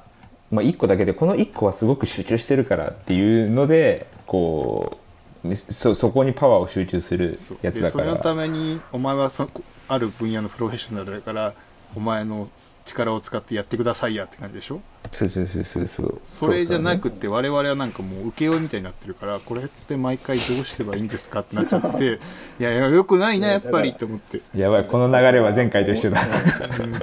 [0.50, 4.98] まあ、1個だけでこの1個はすごく集中してるからっていうのでこ
[5.44, 9.48] うそそこにパワーを集中するやつだかでそれのたらめにお前はそ
[9.88, 11.54] ある分野のプロフェッショナルだから
[11.94, 12.48] お前の
[12.86, 14.80] 力を使ってやってくださいやって感じでしょ？
[15.12, 16.20] そうそうそうそうそう。
[16.24, 22.04] それじゃなくって我々はなんかもう請負みたいになってるからこれって毎回どうすればいいんですかってなっちゃってて
[22.58, 24.40] いやいやよくないなやっぱりって思って。
[24.56, 26.20] やばいこの流れは前回と一緒だ。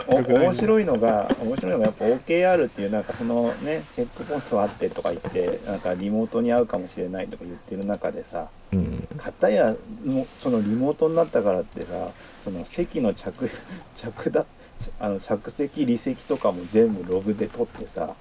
[0.08, 9.08] お面白いのが面白いのがやっぱ OKR っていうなんかそのねチェックポイントあってとか言ってなんかリモートに合うかもしれないとか言ってる中でさうん。
[9.18, 11.88] 片やもそのリモートになったからってさ
[12.44, 13.50] その席の着
[13.96, 14.46] 着だ
[15.00, 18.14] あの着席離席とかも全部ログで取ってさ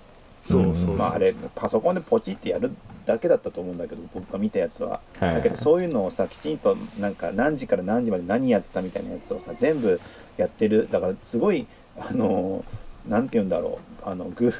[0.42, 2.72] そうそうまああれパソコンでポチってやる
[3.06, 10.00] だけだったと思うんだけど僕が見たやつは、はいだけどそういうのをさきちんとなんか何時から何時まで何やってたみたいなやつをさ全部
[10.36, 11.66] やってるだからすごい
[11.98, 12.64] あの
[13.08, 14.52] なんて言うんだろうあのグ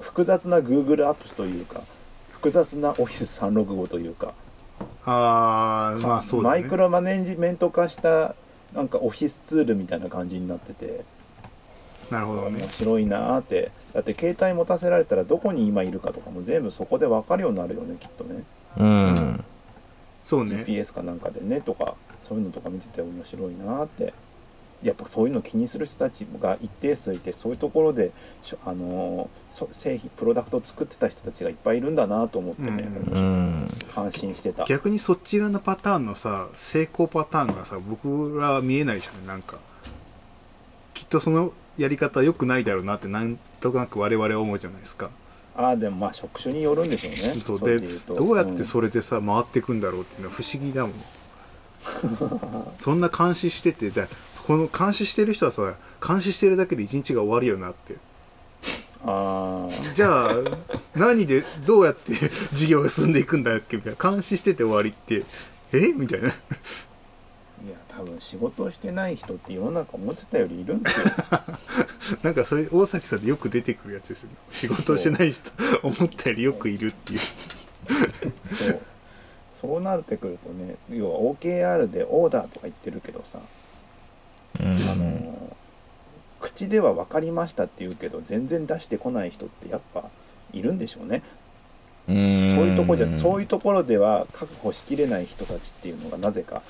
[0.00, 1.82] 複雑な Google アップスというか
[2.30, 4.32] 複雑な Office365 というか、
[5.04, 8.34] ああまあそうねマイクロマネジメント化した
[8.74, 11.04] なんかオフィスツールみたいな感じになってて
[12.10, 12.60] なるほどね。
[12.60, 13.70] 面白いなーって。
[13.94, 18.42] だって携帯持たせられたらどこに今いるかとかも全部そこで分かるようになるよねきっとね。
[18.78, 19.44] うん。
[20.24, 20.64] そうね。
[20.66, 21.94] GPS かなんかでねとか
[22.28, 24.12] そういうのとか見てて面白いなーって。
[24.82, 28.10] やっぱそういうの気にする人たちが一定数いてそういうところで
[28.66, 33.12] あのーそ製品プロダクトを作ってた人たちがいっぱいいるんだなと思ってね、うん。
[33.14, 34.66] うん感心してた。
[34.66, 39.56] 逆にそっち側のパターンのさ成功パターンがさ僕らは見えないじゃんなんか。
[40.92, 45.10] きっとそのやり方は良くないだろうなってなんとなく我々は思うじゃないですか。
[45.56, 47.40] ああでもまあ職種によるんでしょうね。
[47.40, 50.92] そうでどうやってんそれでさ回っていくんだろうっていうのは不思議だもん。
[52.78, 54.08] そんな監視しててだ
[54.46, 55.74] この監視してる人はさ
[56.06, 57.96] 監視してるだけで一日が終わるよなって。
[59.04, 60.34] ああじゃあ
[60.94, 62.12] 何でどうやって
[62.52, 64.10] 事業が進んでいくんだっけみたいな。
[64.10, 65.24] 監視してて終わりって。
[65.72, 65.92] え？
[65.92, 66.32] みたいな
[67.96, 71.14] 多分仕事をしてない人って世の中思ってたよりいるんですよ。
[72.22, 74.28] なんかそれ大崎さんでよく出てくるやつですよ。
[74.28, 75.50] ね仕事をしてない人
[75.82, 77.18] 思ったよりよくいるっていう。
[77.18, 78.80] そう。
[79.58, 83.38] そうなってくるとね要は OKR でオーダーとか言ってるけどさ、
[84.60, 84.66] うん。
[84.66, 85.56] あの
[86.40, 90.10] 口では分かりましたって言うけど全然出してこない人ってやっぱ
[90.52, 91.22] いるんでしょうね、
[92.08, 92.46] うん。
[92.46, 96.62] そういうとこじゃそういうところでは確保しきれない人たちっていうのがなぜか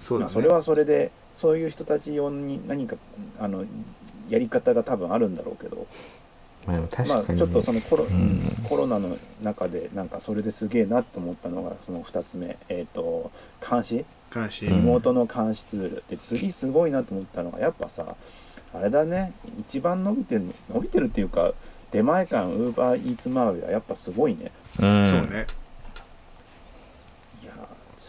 [0.00, 0.26] そうだね。
[0.26, 2.96] まあそれはそれでそういう人たち用に何か
[3.38, 3.64] あの
[4.28, 5.86] やり方が多分あるんだろうけど。
[6.66, 8.40] まあでも確かに、まあちょっとそのコロ,、ん。
[8.68, 12.56] コロナの中でなんかそれですげえなと思ったのがその2つ目。
[12.68, 13.30] えっ、と
[13.68, 14.04] 監視？
[14.32, 16.04] 監視、うんリモートの監視ツール。
[16.08, 18.14] で次すごいなと思ったのがやっぱさ
[18.74, 19.32] あれだね。
[19.58, 21.52] 一番伸びてる伸びてるっていうか
[21.90, 24.52] 出前館ウーバーイーツ周りはやっぱすごいね。
[24.80, 25.46] うんそうね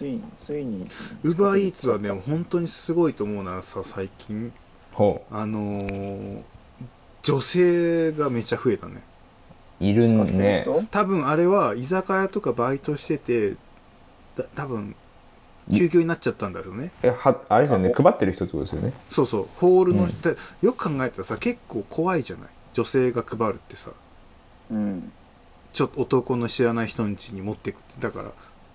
[0.01, 0.87] ついについに。
[1.23, 4.51] ウーバーイーツはね本当にすごいと思うのはさ最近。
[4.93, 6.41] ほあのー
[7.21, 9.03] 女性がめちゃ増えたね。
[9.79, 10.83] ういる使ってるね人？
[10.89, 13.51] 多分あれは居酒屋とかバイトしてて
[14.35, 14.95] だ多分
[15.71, 16.91] 休業になっちゃったんだろうね。
[17.03, 18.93] えはあれですよねあ配ってる人ってことですよね？
[19.07, 19.47] そうそう。
[19.57, 20.21] ホールの、うん。
[20.21, 22.49] でよく考えたらさ結構怖いじゃない？
[22.73, 23.91] 女性が配るってさ。
[24.71, 25.11] うん。
[25.73, 28.01] ちょっと男の知らない人の家に持ってくって。
[28.01, 28.31] だから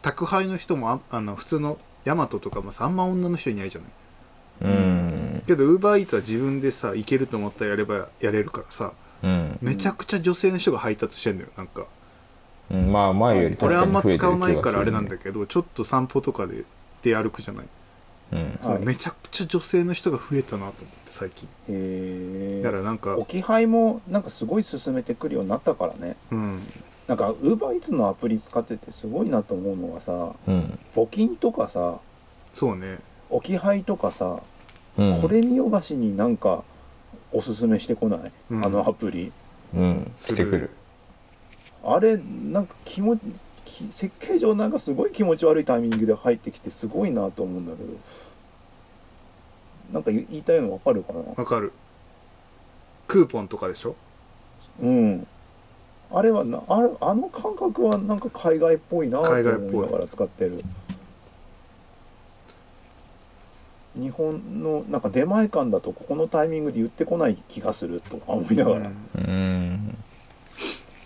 [0.07, 4.73] 宅配の人もああの普通のヤマトとかもさあんま女の人いないじゃない？
[4.73, 4.79] う
[5.39, 5.43] ん。
[5.49, 8.93] けどウーバーイーツは自分でさ行けると思ったらやればやれるからさ
[9.25, 11.87] うん、めちゃくちゃ女性の人が配達してんのよなんか。
[12.71, 16.65] うん、まあ前よりこれあんま使わないからあれなんだだけどちょっと散歩とかで
[17.03, 17.67] 出歩くじゃない、
[18.33, 18.59] うん。
[18.63, 18.85] はい。
[18.85, 21.49] めちゃくちゃ女性の人が増えたなと思って最近。
[21.49, 23.17] へえだからなんか。
[23.17, 26.17] 置き配もなんかすごい進めてくるようになったからね。
[26.31, 26.63] うん
[27.07, 30.79] なんかウーバーイーツのアプリ使っててすごいなと思うのがさうん。
[30.95, 31.99] 募金とかさ
[32.53, 32.99] そうね。
[33.31, 34.41] 置き配とかさ、
[34.97, 35.21] うん。
[35.21, 36.65] これ見よがしになんか
[37.33, 38.65] おすすめしてこない、うん。
[38.65, 39.33] あのアプリ。
[39.75, 40.13] うん。
[40.17, 40.71] してくる。
[41.85, 43.21] あれなんか気持ち
[43.65, 47.91] き設計上なんかすごい気持ち悪いタイミングで入ってきてすごいなと思うんだけど。
[49.93, 51.21] なんか言言いたいのわかるかな？
[51.37, 51.73] わかる。
[53.07, 53.95] クーポンとかでしょ？
[54.81, 55.27] うん
[56.11, 60.63] あれはなあれあの感覚はなんか海外っぽいなと海外っぽい思いながら使ってる。
[63.99, 68.91] 日本のなんか出前館だとここのタイミングで言ってこない気がするとか思いながら、う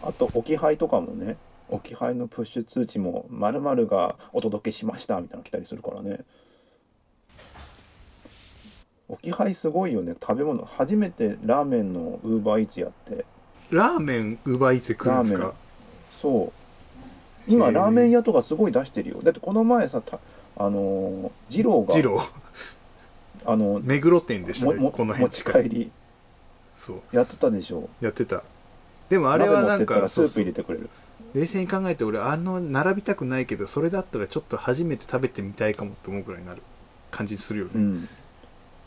[0.02, 1.36] あと置き配とかもね
[1.68, 6.20] 置き配のプッシュ通知も〇〇がお届けしましたみたいなの来たりするからね。
[9.08, 10.14] 置き配すごいよね。
[10.20, 13.24] 食べ物初めてラーメンのウーバーイーツやって
[13.70, 15.54] ラーメンウーバーイーツで来るんですか
[16.20, 16.52] そ
[17.48, 17.50] う。
[17.50, 19.20] 今ラーメン屋とかすごい出してるよ。
[19.22, 20.18] だってこの前さた
[20.56, 22.30] あのー二郎がジロー
[23.46, 25.90] あの目黒店でしたねこの持ち辺近い帰り。
[26.74, 27.16] そう。
[27.16, 27.88] やってたでしょ。
[28.00, 28.42] やってた。
[29.08, 30.90] でもあれはなんからスープ入れてくれる。
[31.34, 36.62] 冷静に考えて俺あの並びたくないけどそれだったらちょっと初めて食べてみたいかもって思うくらいになる。
[37.10, 38.08] 感じするよね、うん。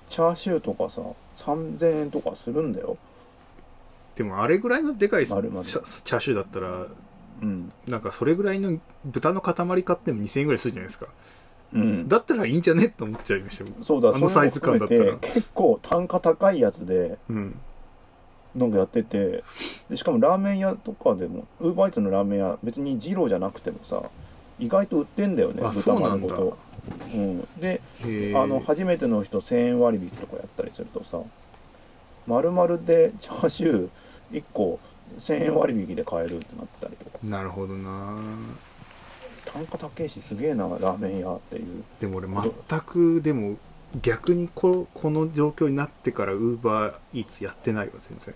[0.10, 1.02] チャーシューとかさ
[1.38, 2.98] 3000円とかするんだよ
[4.16, 6.88] でもあれぐらいのでかいチャーシューだったら
[7.42, 7.72] うん。
[7.88, 11.08] なんかそれぐらいの豚の塊買っても2000円ぐらいするじゃないですか。
[11.74, 12.08] うん。
[12.08, 12.86] だったらいいんじゃね？
[12.86, 15.18] って思っちゃいましたよそうだあのサイズ感だったら。
[15.18, 17.60] 結構単価高いやつでうん
[18.56, 19.44] なんかやってて
[19.90, 24.04] でしかもラーメン屋とかでもウーバーイーツのラーメン屋別に二郎じゃなくてもさ
[24.60, 26.28] 意外と売ってんだよねあ豚そうなんだ。
[26.28, 26.58] 丸ごと。
[27.16, 27.82] うん、で
[28.36, 31.20] あの初めての人1000円割引とかやったりするとさ
[32.28, 33.90] 丸々でチャーシュー
[34.34, 34.80] 1個
[35.18, 37.20] 1000円割引で買えるってなってたりとか。
[37.24, 38.18] なるほどな。
[39.46, 41.84] 単価高いしすげえなラーメン屋っていう。
[42.02, 43.58] でも俺全くでも
[44.02, 48.36] 逆にここの状況になってからウーバーイーツやってないわ全然。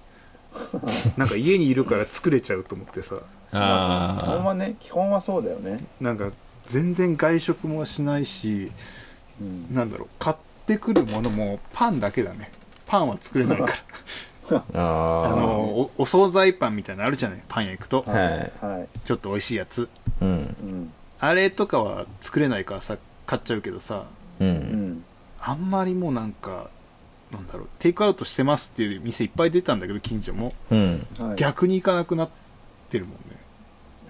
[1.18, 3.16] なんか家にいるから作れちゃうと思ってさ。
[3.52, 6.32] まあ基本あはね基本はそうだよね、なんか
[6.66, 8.70] 全然外食もしないし
[9.40, 12.52] うん、なんだろう買ってくるものもパンだけだね。
[12.86, 13.74] パンは作れないから
[14.56, 17.42] あああのおお惣菜パンみたいなのあるじゃない？
[17.48, 18.04] パン屋行くと。
[18.08, 18.52] はい。
[18.62, 19.90] はい、ちょっと美味しいやつ。
[20.22, 20.30] うん。
[20.30, 20.94] うん。
[21.20, 24.06] あれとかは作れないからさ買っちゃうけどさ
[24.40, 24.52] ううん。
[24.52, 25.04] ん
[25.40, 26.70] あんまりもうなんか
[27.32, 30.54] なんだろうテイクアウトしてますっていう店いっぱい出たんだけど近所も。
[30.72, 31.08] うん。
[31.20, 32.30] はい、逆に行かなくなっ
[32.90, 33.20] てるもんね。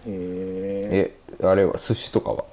[0.06, 2.46] へええあれは寿司とかは？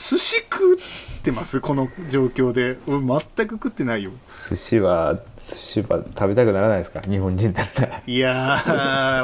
[0.00, 1.60] 寿司食ってます？
[1.60, 2.78] この状況で。
[2.86, 4.12] 俺全く食ってないよ。
[4.28, 7.00] 寿司は寿司は食べたくならないですか？
[7.00, 8.00] 日本人だったら。
[8.06, 8.56] いや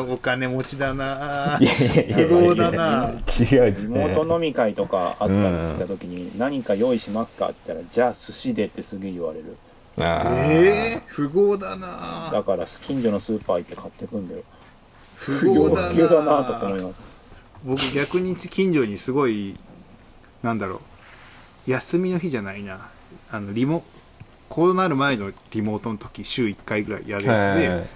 [0.00, 7.46] ーお金持ちだな いやいやいや富豪だな違う地違元飲み会とかあったりした時に何か用意しますか？
[7.46, 9.56] って言ったらじゃあ寿司でってすげえ言われる。
[9.96, 14.42] ええー、富豪だなだから近所のスーパー行って買ってくんだよ。
[15.24, 16.94] 富豪だな欲求 だなと思います。
[17.64, 19.54] 僕逆に近所にすごい
[20.44, 20.82] なんだろ
[21.66, 21.70] う。
[21.70, 22.88] 休みの日じゃないな。
[23.32, 23.82] あのリモ
[24.48, 27.86] こうなる前のリモートの時週1回ぐらいやるやつで、はい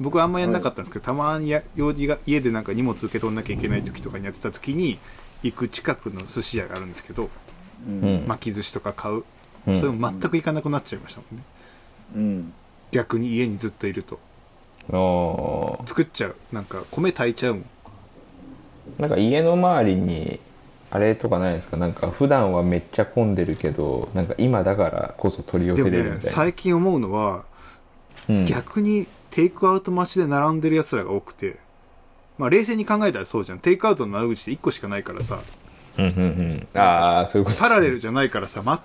[0.00, 4.96] 僕はあんまやんなかったんですけど、たまにや用事が家でなんか荷物受け取んなきゃいけない時とかにやってた時に
[5.42, 7.28] 行く近くの寿司屋があるんですけど
[7.84, 8.00] うん。
[8.02, 9.24] うん巻き寿司とか買う、
[9.66, 9.80] うん。
[9.80, 11.42] それも全く行かなくなっちゃいましたもんね。
[12.14, 12.52] うん。
[12.92, 14.20] 逆に家にずっといると。
[15.84, 16.36] 作っちゃう。
[16.52, 17.64] なんか米炊いちゃうもん。
[19.00, 20.38] なんか家の周りに
[20.90, 21.76] あれとかないですか？
[21.76, 27.44] なんか普段はめっちゃ混んでるけどなんか今だからこそ取り寄せれるみたいな、最近思うのは
[28.28, 28.44] うん。
[28.46, 31.58] 逆にテイクアウト待ちで並んでるやつらが多くて。
[32.38, 33.58] まあ冷静に考えたらそうじゃん。
[33.58, 35.40] テイクアウトの窓口って1個しかないからさ。
[35.98, 36.80] うんうんうん。
[36.80, 37.60] ああそういうことね。
[37.68, 38.80] パラレルじゃないからさ、ま、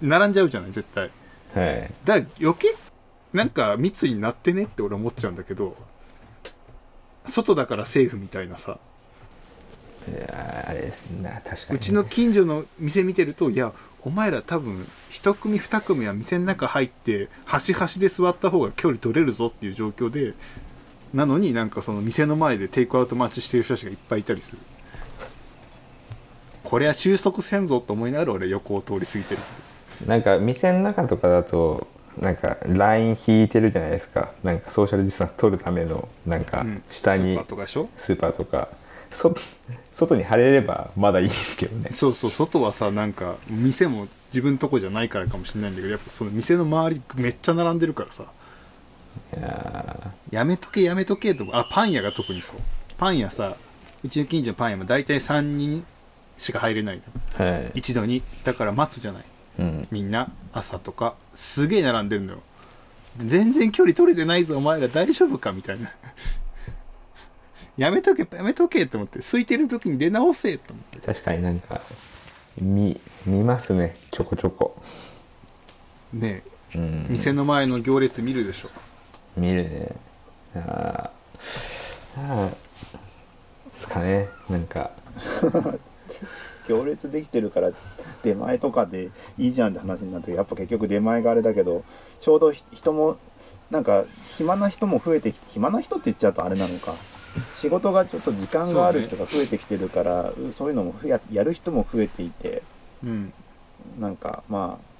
[0.00, 0.70] 並んじゃうじゃない？
[0.70, 1.10] 絶対。
[1.54, 1.90] はい。
[2.04, 2.74] だから余計
[3.32, 5.74] なんか密になってねって俺思っちゃうんだけど
[7.26, 8.78] 外だからセーフみたいなさ
[10.66, 11.76] あれですな確かに。
[11.76, 20.34] うちの近所の店見てるといやお前ら多分一組二組は店の中入って端々で座った方が距離取れるぞっていう状況で
[21.14, 24.58] なのになんかその店の前でテイクアウト待ちしてる人たちがいっぱいいたりする。
[26.64, 29.40] これは収束せんぞと思いながら俺横を通り過ぎてる。
[30.06, 31.86] なんか店の中とかだと
[32.18, 34.32] なんかライン引いてるじゃないですか。
[34.42, 36.82] なんかソーシャルディスタンス取るためのなんかうん。
[36.90, 37.88] 下にスーパーとかでしょ？
[37.96, 38.68] スーパーとか
[39.12, 39.34] そ
[39.92, 41.90] 外に貼れればまだいいですけどね。
[41.92, 48.24] そうそう外はさなんか店も自分とこじゃないからかもしれないんだけどやっぱその店の周りめっちゃ並んでるからさ。
[49.36, 52.56] いややめとけやめとけとあパン屋が特にそう。
[52.96, 53.56] パン屋さ
[54.02, 55.84] うちの近所のパン屋も大体3人
[56.38, 57.02] しか入れない
[57.34, 58.22] はい、一度に。
[58.44, 59.24] だから待つじゃない。
[59.58, 61.14] うん、みんな朝とか。
[61.34, 62.38] すげえ並んでるのよ。
[63.18, 65.52] 全然距離取れてないぞお前ら大丈夫か？
[65.52, 65.92] みたいな
[67.76, 71.06] やめとけやめとけって思って空いてる時に出直せと思って。
[71.06, 71.80] 確かになんか
[72.60, 73.96] 見見ますね。
[74.10, 74.76] ちょこちょこ。
[76.12, 76.42] ね
[76.74, 76.78] え。
[76.78, 77.06] うん。
[77.08, 78.68] 店の前の行列見るでしょ。
[79.36, 79.88] 見るね。
[80.54, 82.56] あーあーで
[83.72, 84.28] すかね。
[84.50, 84.90] なんか。
[86.68, 87.70] 行列できてるから
[88.22, 91.84] 出前とかでいいじゃんって話になってやっぱ結局出前があれだけど
[92.20, 93.16] ちょうどひ人も
[93.70, 94.04] なんか
[94.36, 96.94] 暇な人も増えてき暇な人って言っちゃうとあれなのか
[97.56, 102.62] 仕事がちょっと時間がある人が増えてきてるからそう,、いうのもふややる人も増えていて
[103.04, 103.32] うん。
[103.98, 104.92] なんかまあ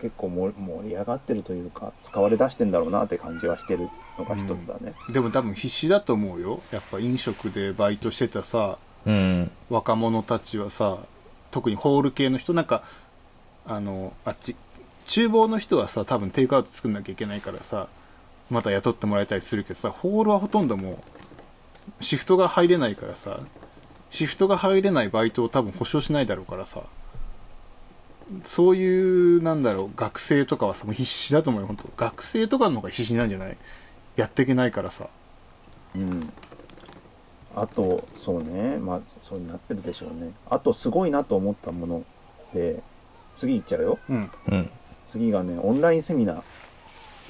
[0.00, 4.94] 結構も盛り上がってるというか使われだしてんだろうなって感じはしてるのが一つだね。
[5.10, 6.62] でも多分必死だと思うよ。
[6.70, 9.50] やっぱ飲食でバイトしてたさうん。
[9.68, 10.98] 若者たちはさ
[11.50, 12.82] 特にホール系の人なんか
[13.66, 14.56] あのあっち
[15.06, 17.88] 厨房の人はさ多分テイクアウト作んなきゃいけないからさ
[18.48, 20.98] また雇ってもらえたりするけどさホールはほとんどもう
[22.00, 23.38] シフトが入れないからさ
[24.10, 26.82] シフトが入れないバイトを多分保証しないだろうからさ
[28.44, 31.88] そういうなんだろう学生とかはさもう必死だと思うよ本当。
[31.96, 33.56] 学生とかの方が必死なんじゃない？
[34.16, 35.08] やっていけないからさ。
[35.96, 36.32] うん、
[37.56, 38.78] あとそうね。
[38.78, 40.32] まあそうになってるでしょうね。
[40.48, 42.04] あとすごいなと思ったもの
[42.54, 42.80] で
[43.34, 43.98] 次行っちゃうよ。
[44.08, 44.30] うん。
[44.48, 44.70] うん。
[45.08, 46.44] 次がねオンラインセミナー。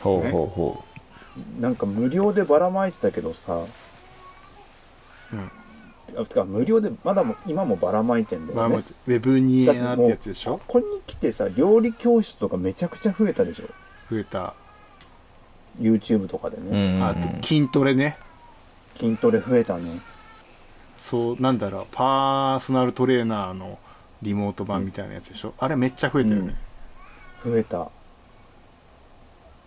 [0.03, 0.85] ほうほうほ
[1.59, 3.65] なんか無料でばらまいてたけどさ
[6.11, 8.85] てか無料でまだも今もばらまいてんだよね。
[9.07, 10.59] ウェブニエナってやつでしょ？
[10.59, 13.65] ここに来てさ料理教室とかめちゃくちゃ増えたでしょ？
[14.11, 14.55] 増えた。
[15.81, 17.05] YouTube とかでうんね、うん。
[17.05, 18.19] あと筋トレね。
[18.97, 20.01] 筋トレ増えたね。
[20.99, 23.79] そうなんだろうパーソナルトレーナーの
[24.21, 26.55] リモート版みたいなやつでしょ、あれめっちゃ増えたよね、
[27.43, 27.89] 増えた。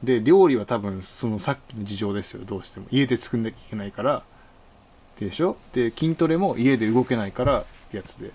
[0.03, 2.43] で料理は多分そのさっきの事情ですよ。
[2.45, 2.85] どうしても。
[2.91, 4.21] 家で作んなきゃいけないから
[5.19, 5.57] でしょ？
[5.73, 8.31] で筋トレも家で動けないからってやつで。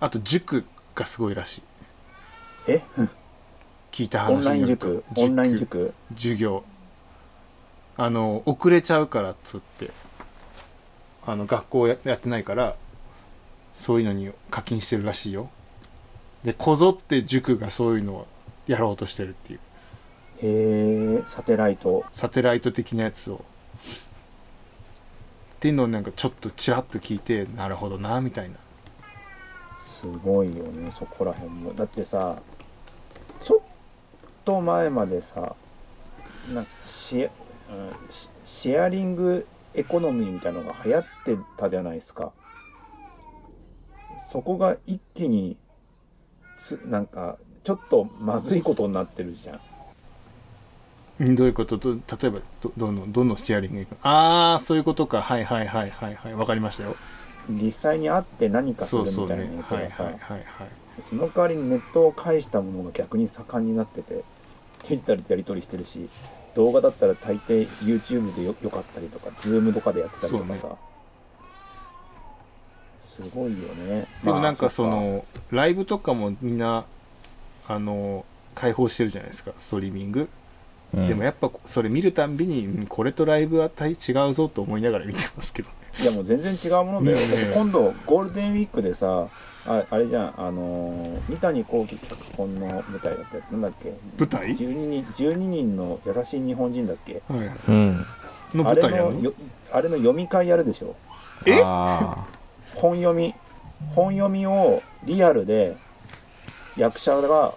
[0.00, 1.62] あと塾がすごいらしい。
[2.68, 2.82] え？
[3.90, 4.86] 聞いたオンライン話によると。
[5.14, 5.94] 塾オンライン塾？
[6.14, 6.64] 授業。
[7.96, 9.90] あの遅れちゃうからっつって。
[11.26, 12.76] あの学校ややってないから
[13.74, 15.48] そういうのに課金してるらしいよ。
[16.44, 18.26] でこぞって塾がそういうのを
[18.66, 19.60] やろうとしてるっていう。
[20.42, 22.04] へえサテライト。
[22.12, 23.42] サテライト的なやつを
[25.64, 28.56] っていうのをなんかちょっとちらっと聞いてなるほどなみたいな。
[29.78, 31.72] すごいよねそこら辺も。
[31.72, 32.36] だってさ
[33.42, 33.60] ちょっ
[34.44, 35.56] と前までさ
[36.52, 37.30] なんかシェ,、
[38.44, 42.32] シェアリングエコノミーみたいなのが流行ってたじゃないですか。
[44.18, 45.56] そこが一気に
[46.58, 49.60] つなんかちょっとまずいことになってるじゃん。
[51.20, 51.78] どういうこと？
[51.78, 53.96] と例えばどどのどのシェアリングいく？
[54.02, 55.22] ああそういうことか。
[55.22, 56.34] はいはいはいはいはい。
[56.34, 56.96] わかりましたよ。
[57.48, 60.68] 実際に会って何かするみたいなねやつがさ、はいはいはいはい
[61.00, 64.22] その代わりにネットを介したものが逆に盛んになってて
[64.88, 66.08] デジタルでやり取りしてるし
[66.54, 70.60] 動画だったら大抵 YouTube でよよかったりとか Zoom とかでやってたりとかさ、
[73.00, 74.06] そうすごいよね。
[74.22, 76.84] でもなんかそまあのライブとかもみんな
[77.66, 79.50] あの開放してるじゃないですか。
[79.58, 80.28] ストリーミング、
[80.96, 81.06] うん。
[81.06, 85.74] でもやっぱそれ見るたんびにうんこれとライブは大違うぞと思いながら見てますけどね。
[86.00, 89.28] いやもう全然違うものだよ、ね今度ゴールデンウィークでさ
[89.66, 90.34] ああれじゃん。
[90.36, 93.94] あのー三谷幸喜脚本の舞台だったやつなんだっけ？
[94.18, 97.22] 舞台？12人 ,12 人の優しい日本人だっけ？
[97.28, 97.50] はい。
[97.68, 98.06] うん。
[98.54, 99.10] のあれ舞台やるの？
[99.12, 99.32] のよ
[99.72, 100.94] あれの読み会やるでしょ。
[101.46, 101.60] え？
[101.64, 102.26] あ
[102.74, 103.34] 本読み。
[103.94, 105.76] 本読みをリアルで
[106.76, 107.52] 役者が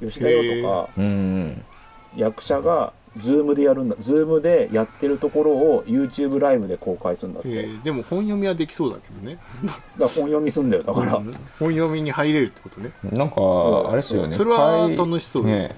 [0.00, 1.64] 吉田洋とかーうん
[2.16, 9.38] 役者が Zoom でやるんだ Zoom でやってるところを YouTube ライブで公開するんだって、えーでも本読みはできそうだけどね。
[9.62, 11.24] だから本読みすんだよだから、うん。
[11.58, 12.90] 本読みに入れるってことね。
[13.04, 13.36] なんか
[13.90, 14.36] あれですよね。
[14.36, 15.76] それは海楽しそうね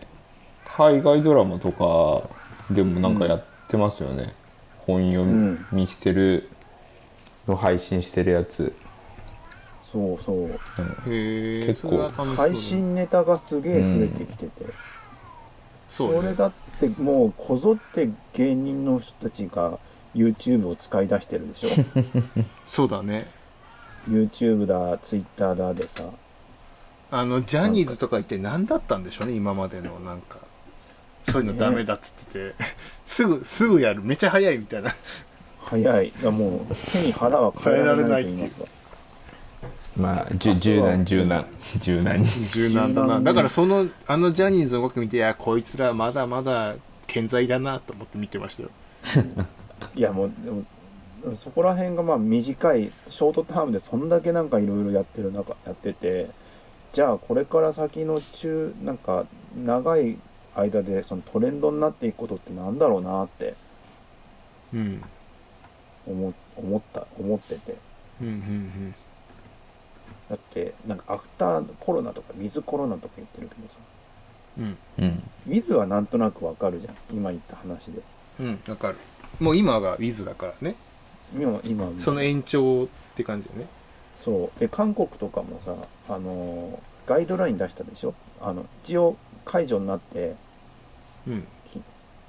[0.64, 2.28] 海外ドラマとか
[2.74, 4.32] でもなんかやってますよね、
[4.78, 6.49] 本読うんみしてる
[7.47, 8.72] の配信してるやつ、
[9.82, 10.36] そうそう。
[10.36, 10.51] うん。
[10.51, 12.09] へえ結構。
[12.09, 14.66] 配信ネタがすげえ増えてきてて、
[15.89, 16.16] そうね。
[16.16, 19.78] それだってもうこぞって芸人の人たちが
[20.14, 22.03] YouTube を使い出してるでしょ？
[22.66, 23.26] そうだね。
[24.09, 26.05] YouTube だ Twitter だでさ。
[27.11, 30.39] あのジャニーズとか一体何だったんでしょうね今までのなんか。
[31.22, 32.55] そういうのダメだっつってて、
[33.05, 34.03] すぐすぐやる。
[34.03, 34.95] めちゃ早いみたいな。
[35.61, 36.12] 早い。
[36.22, 36.61] もう
[36.91, 38.64] 手に腹は変えられないと言いますか
[39.99, 41.47] まあじゅ柔軟柔軟。
[41.81, 42.27] 柔軟に。
[42.27, 43.21] 柔軟だな。
[43.23, 46.77] だからそのあのジャニーズの動き見ていやこいつらまだまだ
[47.07, 48.71] 健在だなと思って見てましたよ。
[49.95, 50.65] いやもうでも
[51.35, 56.29] そこら辺がまあ短いショートタームでそんだけなんかいろいろやってる中やってて
[56.93, 59.27] じゃあこれから先の中なんか
[59.57, 60.17] 長い
[60.55, 63.55] 間でそのトレンドになっていくことってなんだろうなって
[64.73, 65.03] うん。
[66.07, 67.77] 思思った思ってて。
[68.21, 68.95] うんうん
[70.29, 73.79] だってなんかアフターコロナとかウィズコロナとか言ってるけどさ。
[74.59, 74.76] うん。
[74.99, 75.22] うん。
[75.49, 76.95] ウィズはなんとなくわかるじゃん。
[77.12, 78.03] 今言った話で。
[78.41, 78.97] うんうんわかる。
[79.41, 80.74] もう今がウィズだからね。
[81.35, 83.66] 今今その延長って感じよね。
[84.22, 84.61] そう。
[84.61, 85.74] で韓国とかもさ
[86.09, 88.14] あのガイドライン出したでしょ？
[88.41, 90.35] あの一応解除になって
[91.26, 91.47] うん。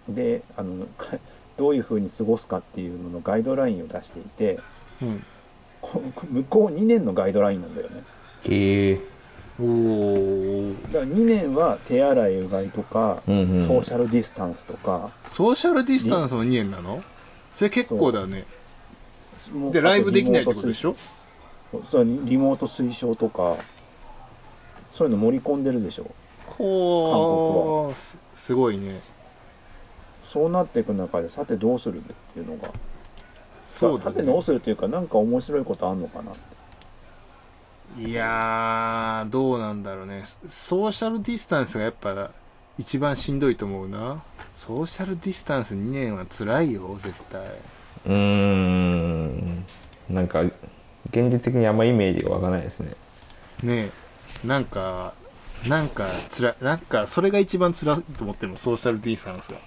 [0.08, 1.18] であのか
[1.58, 4.60] どういうふうに過ごすかっていうののガイドラインを出していて
[5.02, 5.20] うん。
[5.20, 5.26] こ
[5.82, 8.04] 向こう2年のガイドラインなんだよね。
[8.48, 9.00] へえ。
[9.62, 13.62] おおだから2年は手洗いうがいとか、うんうん。
[13.62, 15.12] ソーシャルディスタンスとか。
[15.28, 17.04] ソーシャルディスタンスの2年なの？
[17.58, 18.46] それ結構だね。
[19.54, 20.96] もうでライブできないってことでしょ？
[21.72, 23.58] そうそうリモート推奨とか
[24.92, 26.10] そういうの盛り込んでるでしょ。
[26.46, 29.00] ほうすすごいね。
[30.26, 32.02] そうなっていく中でさてどうするっ
[32.34, 32.72] ていうのが
[33.80, 36.32] そうださてどうねするっていうかなんか面白いことあんのかな
[37.98, 40.24] いやーどうなんだろうね。
[40.26, 42.32] ソソーシャルディスタンスがやっぱ
[42.78, 44.22] 一番しんどいと思うな。
[44.56, 47.42] ソーシャルディスタンス2年は辛いよ絶対。
[48.06, 49.66] うーん。
[50.10, 52.94] なんか現実的にあんまイメージが湧かないですね。
[53.64, 53.92] ね
[54.44, 54.48] え。
[54.48, 55.14] なんか
[55.68, 59.58] なんかつらなんかそれが一番辛いと思ってるのソーシャルディスタンスが、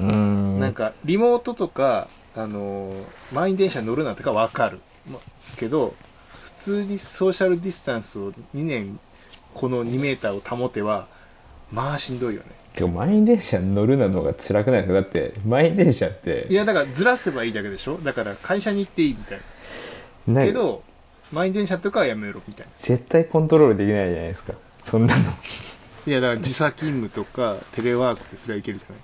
[0.00, 0.60] うーん。
[0.60, 4.80] なんかリモートとかあのー満員電車に乗るなんてか分かる、
[5.10, 5.18] ま、
[5.56, 5.94] けど
[6.42, 8.98] 普通にソーシャルディスタンスを2年
[9.52, 11.06] この2メーターを保ては
[11.72, 12.46] まあしんどいよね。
[12.74, 14.94] てか満員電車に乗るなのが辛くないですか？
[14.94, 17.98] だって満員電車っていやだからずらせばいいだけでしょ？
[17.98, 19.40] だから会社に行っていいみたい
[20.26, 20.40] な。
[20.40, 20.82] なけど
[21.32, 22.72] 満員電車とかはやめろみたいな。
[22.80, 24.54] 絶対コントロールできないじゃないですか。
[24.80, 25.22] そんなの。
[26.06, 28.98] いやだから時差勤務とかテレワークってそれはいけるじゃない？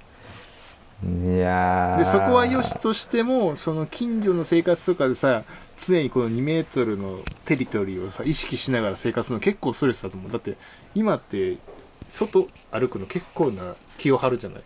[1.03, 1.98] いやー。
[1.98, 5.44] でそこは良しとしてもその近所の生活とかでさ
[5.82, 10.32] 常にこの2メートルのテリトリーをさ意識しながら生活するの結構ストレスだと思う。
[10.32, 10.57] だって
[10.94, 11.57] 今って
[12.03, 14.62] 外歩くの結構な気を張るじゃない？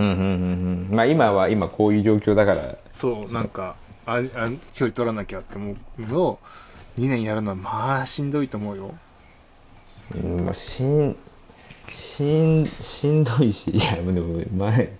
[0.00, 0.94] うんうんうんうん。
[0.94, 2.76] まあ今は今こういう状況だから。
[2.92, 6.38] そうなんかああ距離取らなきゃって思うのを
[6.98, 8.94] 2年やるのはまあしんどいと思うよ。
[10.14, 11.16] うんまあしん
[11.56, 14.90] しんしんどいしいやでも前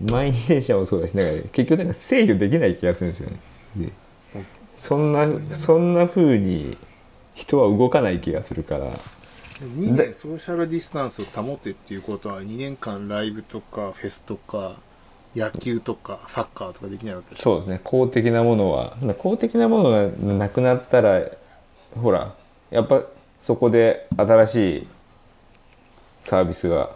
[0.00, 3.38] 満員電車もそうだしなんか結局なんか制御できない気がするんですよね。
[3.76, 3.92] で
[4.76, 6.76] そんなそんな風に
[7.34, 8.90] 人は動かない気がするから。
[9.60, 14.76] 2年ソーシャルディスタンスを保てっていうことは2年間ライブとかフェスとか
[15.36, 17.80] 野球とかサッカーとかできないわけそうですね。
[17.84, 18.96] 公的なものは。
[19.18, 21.22] 公的なものがなくなったら
[21.94, 22.34] ほら
[22.70, 23.04] やっぱ
[23.38, 24.86] そこで新しい
[26.20, 26.90] サービスが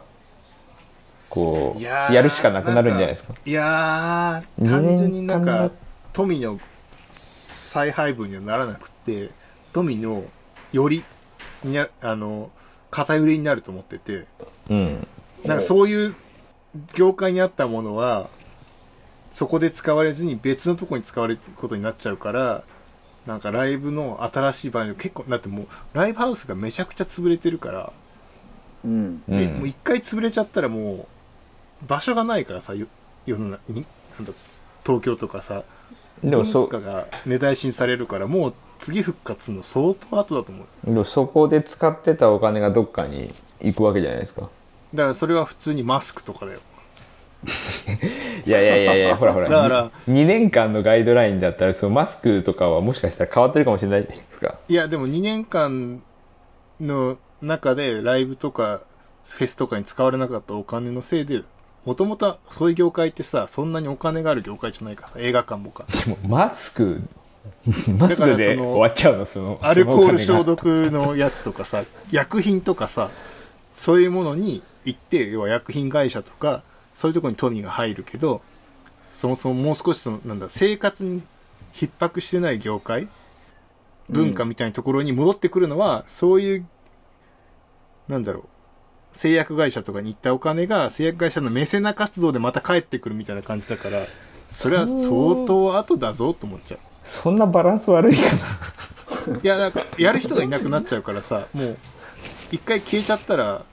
[1.28, 3.34] こういやるしかなくなるんじゃないですか。
[3.44, 5.70] いやー単純になんか
[6.12, 6.58] 富の
[7.12, 9.30] 再配分にはならなくて
[9.72, 10.24] 富の
[10.72, 11.04] より
[11.64, 12.50] になあの
[12.90, 14.26] 偏りになると思ってて
[14.70, 15.06] うん。
[15.44, 16.14] なんかそういう
[16.94, 18.28] 業界にあったものは
[19.32, 22.64] そこで使われずに別のところに使われることになっちゃうから
[23.26, 27.92] なんかライブの新しい場合に結構だってもうライブハウスがめちゃくちゃ潰れてるから、
[28.84, 29.22] うん。
[29.28, 29.38] うん。
[29.38, 31.06] でもう一回潰れちゃったらもう
[31.86, 32.86] 場所がないからさよ
[33.26, 33.86] 世の中に？
[34.18, 34.32] なんだ
[34.84, 35.64] 東京とかさ
[36.22, 40.66] でもそ文化が根絶やしにされるからもう次復活するの相当後だと思う。
[40.86, 44.48] でもそこで使ってたお金がどっかに行くわけじゃないですか。
[44.94, 46.60] だからそれは普通にマスクとかだよ。
[48.46, 54.56] いやいやいやいやほらほら だから2年間のガイドラインだったらそのマスクとかはもしかしたら変わってるかもしれないじゃないですか。
[54.68, 56.02] いやでも2年間
[56.80, 58.80] の中でライブとか
[59.24, 61.42] フェスとかに使われなかったお金のせいで
[61.88, 65.86] もともとそういう業界ってさそんなにお金がある業界じゃないからさ映画館もか。
[66.04, 67.00] でもマスク
[67.98, 69.24] マスクで終わっちゃうの？
[69.24, 73.10] そのアルコール消毒のやつとかさ 薬品とかさ
[73.74, 76.62] そういうものに行って要は薬品会社とか
[76.94, 78.42] そういうところに富が入るけど
[79.14, 81.22] そもそももう少しそのなんだ生活に
[81.72, 83.08] 逼迫してない業界
[84.10, 86.66] 文化みたいなところに戻ってくるのは、そういう
[88.08, 88.44] なんだろう
[89.18, 94.04] 製薬会社とかに行ったお金が製薬会社のメセナ活動でまた帰ってくるみたいな感じだから
[94.52, 96.78] それは相当後だぞと思っちゃう。
[97.02, 98.22] そんなバランス悪いか
[99.26, 99.38] な。
[99.42, 101.76] いやなんかやる人がいなくなっちゃうからさもう
[102.52, 103.64] 一回消えちゃったら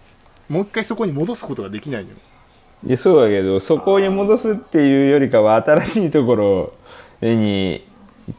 [0.50, 2.16] もう一回そこに戻すことができないのよ。
[2.88, 6.74] いやそうだけどそこに戻すっていうよりかは新しいところ
[7.22, 7.86] に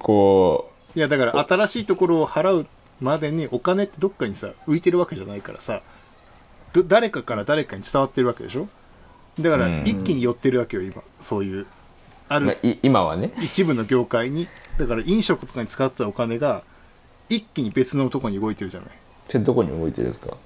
[0.01, 2.67] こいやだから新しいところを払う
[3.01, 5.96] までにお金ってどっかにさ浮いてるわけじゃないからさど
[6.85, 8.69] 誰かから誰かに伝わってるわけでしょ？
[9.41, 9.83] だからうん。
[9.87, 11.03] 一気に寄ってるわけよ今。
[11.21, 11.67] そういう。
[12.29, 13.33] あう、まあるい今はね。
[13.41, 14.49] 一部の業界に
[14.79, 16.63] だから飲食とかに使ってたお金が
[17.29, 18.91] 一気に別のとこに動いてるじゃない。
[19.29, 20.37] それどこに動いてるんですか？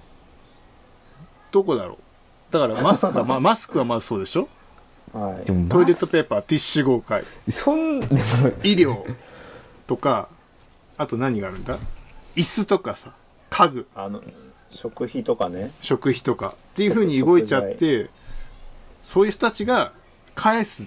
[1.52, 2.52] どこだろう。
[2.52, 4.48] だからマスクはまあマスクはまずそうでしょ？
[5.12, 5.44] はい。
[5.68, 7.22] トイレットペーーパーティッシュ豪快。
[7.48, 8.14] そんでも
[8.64, 9.04] 医療
[9.86, 10.28] とか
[10.96, 11.78] あと何があるんだ？
[12.36, 13.12] 椅子とかさ
[13.50, 13.86] 家具。
[13.94, 14.22] あの
[14.70, 15.70] 食費とかね。
[15.80, 18.08] 食費とかっていう風に動いちゃって
[19.04, 19.92] そういう人たちが
[20.34, 20.86] 返す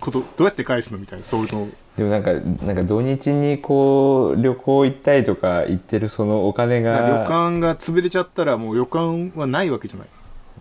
[0.00, 1.62] ことどうやって返すのみたいなそういうの。
[1.62, 10.08] をでもなんかなんか土日にこう旅行行ったりとか行ってるそのお金旅が館が潰れちゃったらもう旅館はないわけじゃない。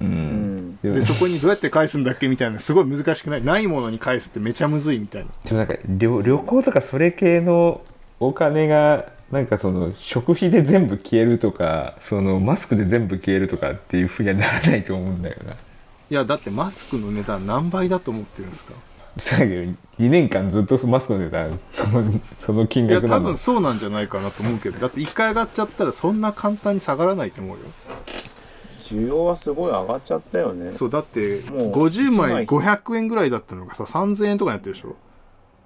[0.01, 0.78] ううん。
[0.82, 3.43] でそこにどうやって返すんだっけみたいなすごい難しくない？
[3.43, 5.30] ないものに返すってめちゃむずいみたいな。
[5.45, 7.82] でもなんか旅旅行とかそれ系の
[8.20, 15.54] お金がなんかその食費で全部消えるとかそのマスクで全部消えるとかっていうふうにはならないと思うんだよな。
[15.54, 15.58] い
[16.10, 18.74] やだってマスクの値段何倍だと思ってるんですか？
[19.18, 23.26] そうだけど2年間ずっとマスクの値段その その金いや額なの。
[23.26, 24.80] 多分そうなんじゃないかなと思うけど。
[24.80, 27.64] だって一回上がっちゃったらそんな簡単に下がらないと思うよ。
[28.82, 30.72] 需要はすごい上がっちゃったよね。
[30.72, 32.62] そうだってもう50枚一枚。
[32.78, 34.96] 500円ぐらいだったのがさ3000円とかになってるでしょ？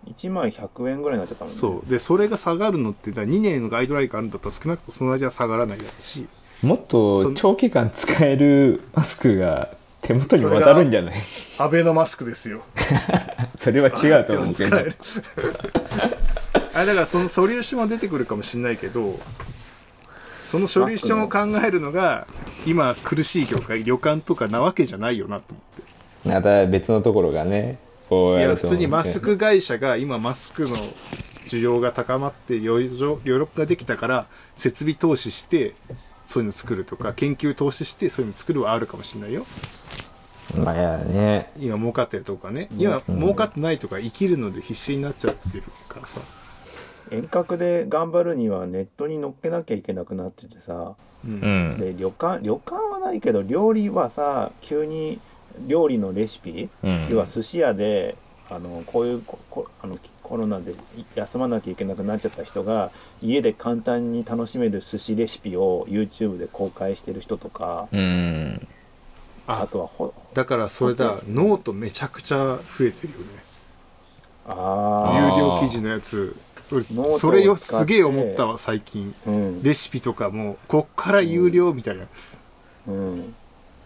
[0.08, 1.60] 1枚100円ぐらいになっちゃったもんね。
[1.60, 1.90] そう。
[1.90, 6.28] でそれが下がるのってだ2年のガイドラインがあるんだったら少なくともその間は下がらないだろうし。
[6.62, 9.70] もっと長期間使えるマスクが
[10.02, 11.16] 手元に渡るんじゃない？
[11.58, 12.62] アベノマスクですよ。
[13.58, 14.78] それは違うと思うけど。
[16.76, 19.20] あれだからそのソリューションは出てくるかもしれないけど
[20.50, 22.26] そのソリューションを考えるのが
[22.68, 25.62] 今苦しい業界旅館とかなわけじゃないよなと思っ
[26.24, 26.30] て。
[26.30, 27.78] また別のところがね
[28.38, 32.90] いや普通にマスク会社が今マスクの需要が高まって余
[33.24, 35.76] 力ができたから設備投資して
[36.26, 39.46] そういうの作るとか研究投資してそういうの作るはあるかもしれないよ。
[40.58, 41.52] まあいやね。
[41.60, 42.68] 今儲かってるとかね。
[42.78, 46.22] 今儲かってないとか生きるので必死になっちゃってるからさ。
[47.12, 50.96] 遠隔で頑張るにはネットに乗っけなきゃいけなくなっててさ。
[51.26, 51.78] ううんん。
[51.78, 55.20] で旅館旅館はないけど料理はさ急に
[55.68, 57.08] 料理のレシピ、うん。
[57.10, 58.16] 要は寿司屋で
[58.50, 60.74] あのこういうここあのコロナで
[61.16, 62.92] 休まなきゃいけなくなっちゃった人が
[63.22, 68.68] 家で簡単に楽しめる寿司レシピを YouTube で公開してる人とか、うん。
[69.48, 73.26] ああとはほだからそれだノートめちゃくちゃ増えてるよね。
[74.46, 76.36] あ有ー料記事のやつ。
[77.20, 79.14] それよすげえ思ったわ最近。
[79.28, 79.64] あうん。
[79.64, 82.06] レシピとかもこっから有料みたいな、
[82.88, 83.36] うん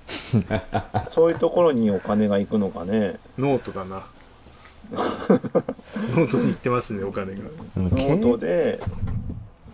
[1.09, 3.17] そういうところにお金が行くのかね。
[3.37, 4.03] ノートだな。
[4.91, 7.41] ノートに行ってますねお金が。
[7.75, 8.79] ノートで、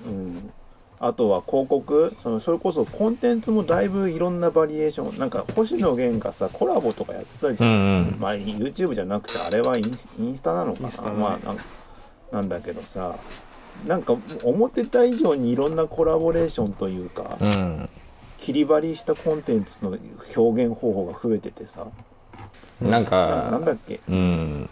[0.07, 0.51] うん、
[0.99, 2.15] あとは広告。
[2.23, 5.19] そのそれこそコンテンツもだいぶいろんなバリエーション。
[5.19, 8.17] なんか星野源がさコラボとかやってたじゃん、うんうん。
[8.19, 11.57] まあ YouTube じゃなくてあれはインスインスタなのかな,、まあなん
[12.31, 13.15] なんだけどさ。
[13.87, 17.89] なんか思ってた以上にいろんなコラボレーションというか、うん
[18.43, 19.97] 切り張りしたコンテンツの
[20.35, 21.87] 表現方法が増えててさ。
[22.81, 24.01] なんななんかだっけ？
[24.09, 24.69] うん。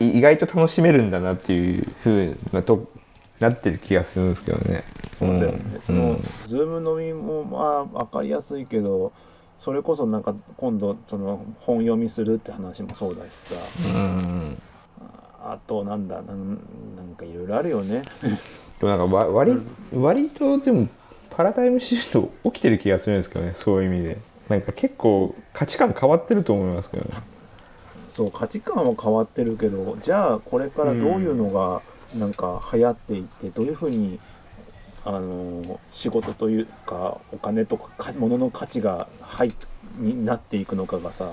[0.00, 2.86] い意外と楽しめるんだなっていうふうなと
[3.40, 4.84] なってる気がするんですけどね。
[5.18, 7.58] そうだよね、その、うんズーム飲みもま
[7.98, 9.12] あ分かりやすいけど
[9.56, 13.54] それこそなんか今度その本読みするって話もそうだしさ。
[13.96, 14.58] うん。
[15.46, 16.58] あとなんだなん
[16.96, 18.02] なんかいろいろあるよね。
[18.80, 19.60] でもなんかわ割
[19.92, 20.88] 割とでも
[21.36, 24.18] パラダイムシフト起きてる気がするんですけどねそういう意味で。
[24.48, 27.10] なんか結構価値観変わってると思いますけどね。
[28.08, 31.80] そう価値観は変わってるけどじゃあこれからどういうのが
[32.14, 34.20] なんか流行っていってどういうふうに
[35.04, 39.52] あの仕事というかお金とかか物の価値が入っ
[39.96, 41.30] になっていくのかがさ。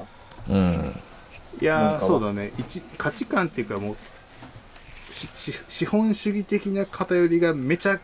[0.49, 0.95] うん。
[1.61, 2.51] いやそうだね。
[2.57, 3.95] 一価値観っていうかもう
[5.11, 7.99] 資本主義的な偏りがめちゃ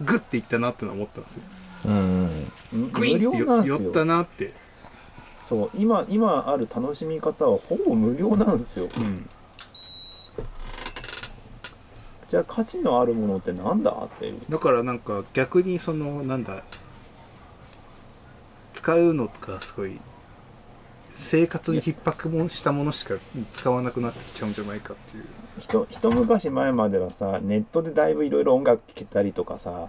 [0.00, 1.42] グッていったなってのは思ったんですよ。
[1.86, 4.52] うんむグイ無ンって寄ったなって
[5.44, 5.70] そう。
[5.74, 8.88] 今今ある楽しみ方はほぼ無料なんですよ。
[8.96, 9.28] うん。
[12.30, 14.40] じゃあ価値のあるものってなんだっていう。
[14.48, 16.62] だからなんか逆にそのなんだ
[18.72, 20.00] 使うのがすごい
[21.14, 23.14] 生活に逼迫もしたものしか
[23.54, 25.24] 使わなくなってきちゃうんじゃないかっていう。
[25.60, 29.88] ひと一昔前まではさネットでだいぶいろいろ音楽聴けたりとかさ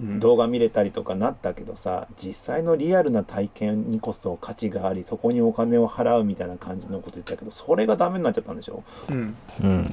[0.00, 0.20] うん。
[0.20, 8.82] 動画見れたりとかなったけどさ実際のリアルな体験にこそ価値がありそこにお金を払うみたいな感じのこと言ったけどそれがダメになっちゃったんでしょ？
[9.10, 9.36] うん。
[9.62, 9.84] うん。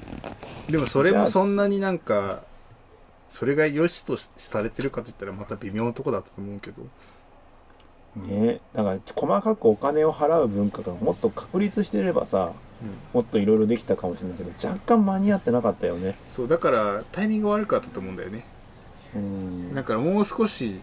[0.71, 2.43] でもそれもそんなになんか
[3.29, 6.81] それが良しとされてるかといったらまた微妙なとこだったと思うけど
[8.25, 8.59] ね。
[8.73, 12.53] だから細かくお金を払う文化がもっと確立してればさ
[13.13, 16.15] もっといろいろできたかもしれないけど若干間に合ってなかったよね。
[16.29, 18.45] そうだからタイミング悪かったと思うんだよね。
[19.15, 19.75] うん。
[19.75, 20.79] だからもう少し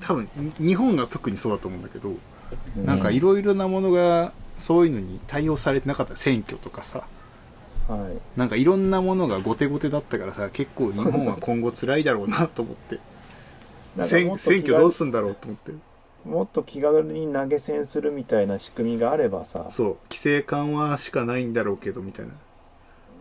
[0.00, 2.16] 多分に日本が特にそうだと思うんだけど、う
[2.84, 6.16] なんかいろいろなものがそういうのに対応されてなかった。
[6.16, 7.04] 選挙とかさ。
[7.88, 8.38] はい。
[8.38, 12.98] なんかいろんなものが後手後手だったからさ結構日本は今後辛いだろうなと思って。
[13.98, 15.72] 選選挙どう軽すんだろうと思って
[16.24, 22.32] もっと気軽に投げ銭するみたいな仕組みがあればさそう規制緩和しかないんだろうけどみたいな。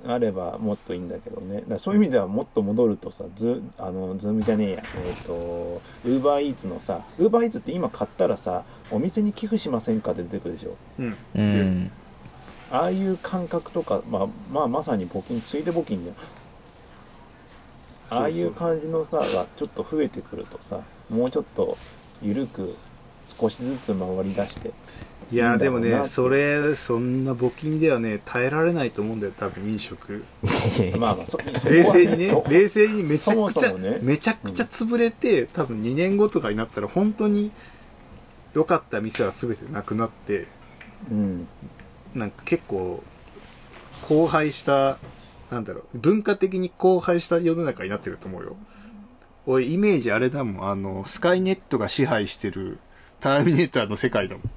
[0.08, 1.56] あればもっといいんだけどね。
[1.56, 4.84] だからそういう意味ではもっと戻るとさズあのズームじゃねえや。
[4.95, 10.78] えっ、とウーバーイーツのさウーバーイーツって今買ったらさお店に寄付しませんかって出てくるでしょ。
[11.00, 11.18] うん。
[11.36, 11.91] うん。
[12.72, 16.16] ああいう感覚とか、まあ、まあまさに募金ついで募金じゃん
[18.12, 21.78] ああいう感じのさがちょっと増えてくるとさもうちょっと
[22.22, 22.76] 緩く
[23.39, 24.71] 少しずつ回り出して。
[25.31, 30.23] いやーでもねそれそんな募金ではね耐えられないと思うんだよ多分飲食。
[30.97, 33.99] まあまあ冷静にねそ冷静にめちゃくちゃね。
[34.01, 37.51] めちゃくちゃ潰れて、多分2年後とかになったら本当に
[38.55, 40.47] 良かった店は全てなくなって
[41.11, 41.47] うん。
[42.15, 43.03] なんか結構
[44.09, 44.97] 荒廃した
[45.51, 48.55] なんだろう文化的に荒廃した世の中になってると思うよ。
[49.45, 50.69] 俺イメージあれだもん。
[50.69, 52.79] あのスカイネットが支配してる
[53.20, 54.49] ターミネーターの世界だもん。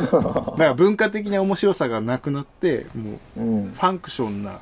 [0.00, 3.72] だから文化的な面白さがなくなってもううん。
[3.72, 4.60] ファンクションな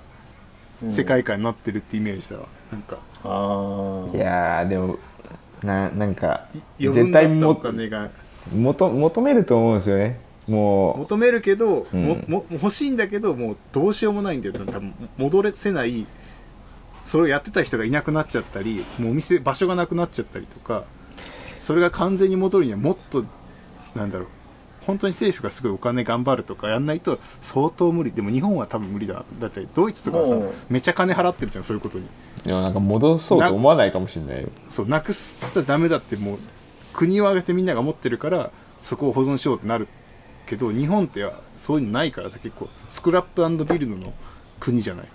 [0.89, 2.47] 世界観になってるってイメージだわ。
[2.73, 2.99] なんか。
[3.25, 4.99] ああいやーでも
[5.63, 6.47] ななんか
[6.79, 8.11] 余絶対もお金が。
[8.55, 10.21] 求求めると思うんですよね。
[10.47, 12.05] も求めるけど、うん。
[12.05, 14.55] もも欲しいんだけどもうどうしようもないんだよ。
[14.55, 16.07] 多分戻れせない
[17.05, 20.85] それをやってた人がいなくなっちゃったりもうお店場所がなくなっちゃったりとか
[21.67, 23.25] それが完全に戻るにはもっと
[23.97, 24.29] なんだろう。
[24.87, 28.13] 本当に政府がすごいお金頑張るとかやんないと相当無理。
[28.13, 29.25] でも日本は多分無理だ。
[29.41, 30.37] だってドイツとかはさ
[30.69, 32.05] めちゃ金払ってるじゃんそういうことに。
[32.05, 34.49] うでもなんか戻そうと思わないかもしれないよ。
[34.69, 36.39] そうなくしたらダメだってもう
[36.93, 39.89] 国を挙げてみんなが持ってるからそこを保存しようってなる
[40.47, 44.13] けど日本ってはそういうのないからさ結構スクラップビルドの
[44.61, 45.07] 国じゃない。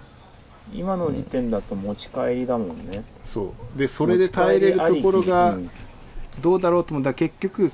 [0.73, 3.05] 今の時点だと持ち帰りだもんね。
[3.23, 3.79] そう。
[3.79, 5.90] でそれで耐えれるところが持ち帰りありき
[6.39, 7.71] どうだろうと思ったら結局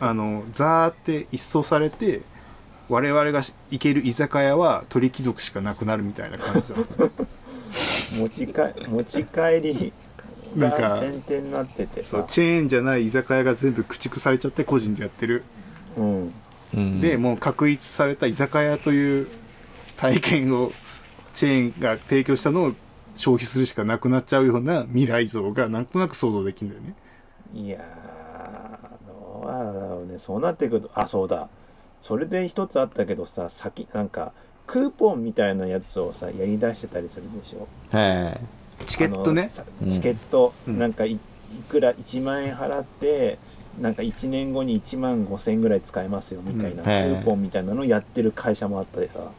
[0.00, 2.22] あのザーって一掃されて
[2.88, 7.10] 我々が行ける居酒屋は鳥貴族しかなくなるみたいな感じだうん
[8.18, 9.92] 持ち帰持ち帰り
[10.56, 12.10] なんかが前提になっててさ。
[12.10, 15.44] そうチェーンじゃない居酒屋が全部駆逐されちゃって個人でやってる。
[15.96, 16.32] うん
[16.74, 17.00] うん。
[17.00, 19.28] でもう確立された居酒屋という
[19.96, 20.72] 体験を
[21.34, 22.72] チェーンが提供したのを
[23.16, 26.94] 消費するしかなくなっちゃうような未来像がなんとなく想像できるんだよね
[27.54, 30.18] いやーどうだろうね。
[30.18, 31.48] そうなってくるとあそうだ。
[32.00, 34.32] それで一つあったけどさ先なんか
[34.66, 37.66] クーポンみたいなやつをさやりだしてたりするでしょ。
[37.96, 38.84] はい。
[38.86, 39.50] チケットね。
[39.88, 40.78] チケット、うん。
[40.78, 41.18] なんかいい
[41.68, 43.38] くら1万円払って
[43.80, 46.84] なんか1年後に1万5千円ぐらい使えますよみたいな、うん。
[46.84, 49.30] クーポンみたいなのをやってる会社もあったりさ。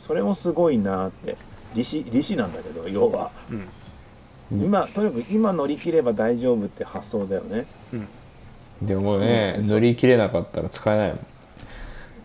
[0.00, 1.36] それもすごいなって。
[1.74, 3.30] 利子利子なんだけど要は。
[3.50, 3.68] うん
[4.50, 7.66] 今とにかく今乗り切れば大丈夫って発想だよね。
[7.92, 8.86] うん。
[8.86, 9.66] でもねうん。
[9.66, 11.18] 乗り切れなかったら使えないもん。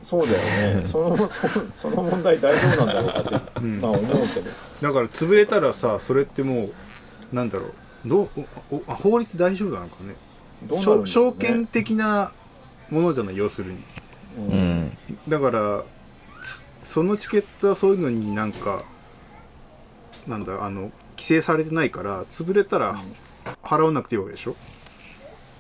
[0.04, 0.86] そうだよね。
[0.88, 3.80] そのそその問題大丈夫なんだろうかって、うん。
[3.82, 4.50] まあ思うけど。
[4.82, 7.66] だから潰れたらさそれってもうなんだろ
[8.06, 8.30] うどう
[8.72, 10.16] おおあ法律大丈夫なのかね。
[10.68, 10.84] どうなね。
[10.84, 12.32] 証証券的な
[12.90, 13.78] ものじゃない要するに。
[14.38, 14.98] ううんん。
[15.28, 15.84] だから
[16.84, 18.84] つそのチケットはそういうのになんか
[20.28, 22.96] なんだあの規制されてないから潰れたら
[23.64, 24.56] 払わなくていいわけでしょ？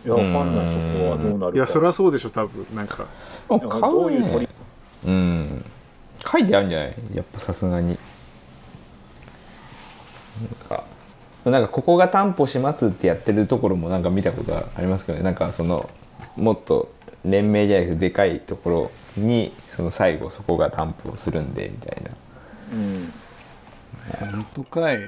[0.05, 0.67] いやわかんない。
[0.67, 1.57] そこはどうなるか。
[1.57, 2.65] いやそりゃそうでしょ多分。
[2.73, 3.07] なんか。
[3.47, 3.59] 買
[3.91, 4.47] うね。
[5.05, 5.65] うん。
[6.25, 6.95] 書いてあるんじゃない？
[7.13, 7.97] やっぱさすがに。
[10.69, 10.83] なんか
[11.45, 15.23] なんかここが担保しますってやってるところもなんか見たことありますけどね？
[15.23, 15.89] なんかその
[16.35, 16.91] もっと
[17.25, 22.11] 連盟じゃないけどでかいところにその最後そこが担保するんでみたいな。
[22.73, 23.13] うん
[24.19, 24.99] 本当かい。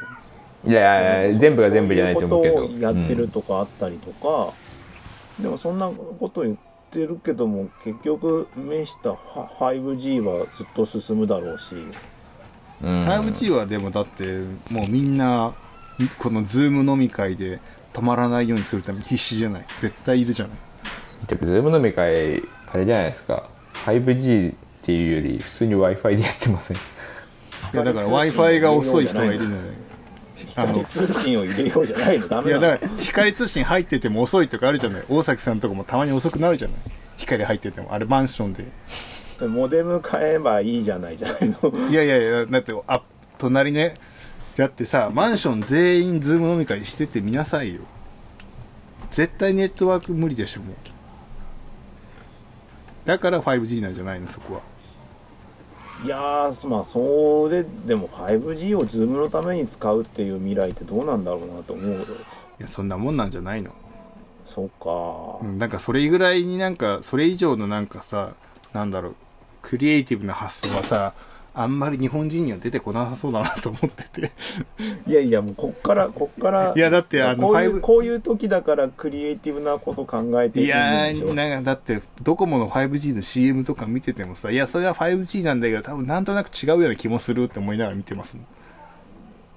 [0.65, 2.69] いやいや全部が全部じゃないと思うけど。
[2.79, 4.53] やってるとかあったりとか、
[5.39, 6.55] でもそんなこと言っ
[6.89, 11.75] てるけども結局目したファ 5G はずっと進むだろうし。
[12.81, 13.05] うん。
[13.05, 14.23] 5G はでもだって
[14.71, 15.53] もうみんな
[16.17, 17.59] このズーム飲み会で
[17.91, 19.65] 止まらないようにするために必死じゃない。
[19.79, 20.57] 絶対いるじゃない。
[21.27, 22.41] でもズーム飲み会
[22.71, 23.49] あれじゃないですか。
[23.85, 26.77] 5G っていうより普通に Wi-Fi でやってません？
[27.73, 29.61] いやだから w i f i が遅い人がいるのよ。
[30.55, 35.03] あの光通信を入れようじゃないのダメなのいやだから光通信入ってても遅いとかあるじゃない。
[35.09, 36.77] 大崎さんとかもたまに遅くなるじゃない。
[37.17, 37.93] 光入ってても。
[37.93, 38.65] あれマンションで。
[39.47, 41.89] モデム買えばいいじゃないじゃないの。
[41.89, 43.01] いやいやいやだってあ
[43.39, 43.95] 隣ね。
[44.55, 47.81] だってさマンション全員ズーム飲み会しててみなさいよ。
[49.11, 50.75] 絶対ネットワーク無理でしょもう。
[53.05, 54.61] だから 5G なんじゃないのそこは
[56.03, 62.01] いやーまあそれでも 5G をズームのために使うっていう未来ってどうなんだろうなと思うよ。
[62.01, 62.05] い
[62.59, 63.71] やそんなもんなんじゃないの、
[64.45, 68.35] そうか、うん、なんかそれぐらいになんかそれ以上のなんかさ
[68.73, 69.15] なんだろう
[69.61, 71.13] クリエイティブな発想はさ
[71.55, 74.31] あんまり日本人には出てこなさそうだなと思ってて。
[75.05, 88.45] いやいやもうこっからこっからいやだってあのこういう5こういう時だからクリエイティブなこと考えていやなんかだってドコモの 5G の CM とか見ててもさいやそれは 5G なんだけど多分なんとなく違うような気もするって思いながら見てますもん。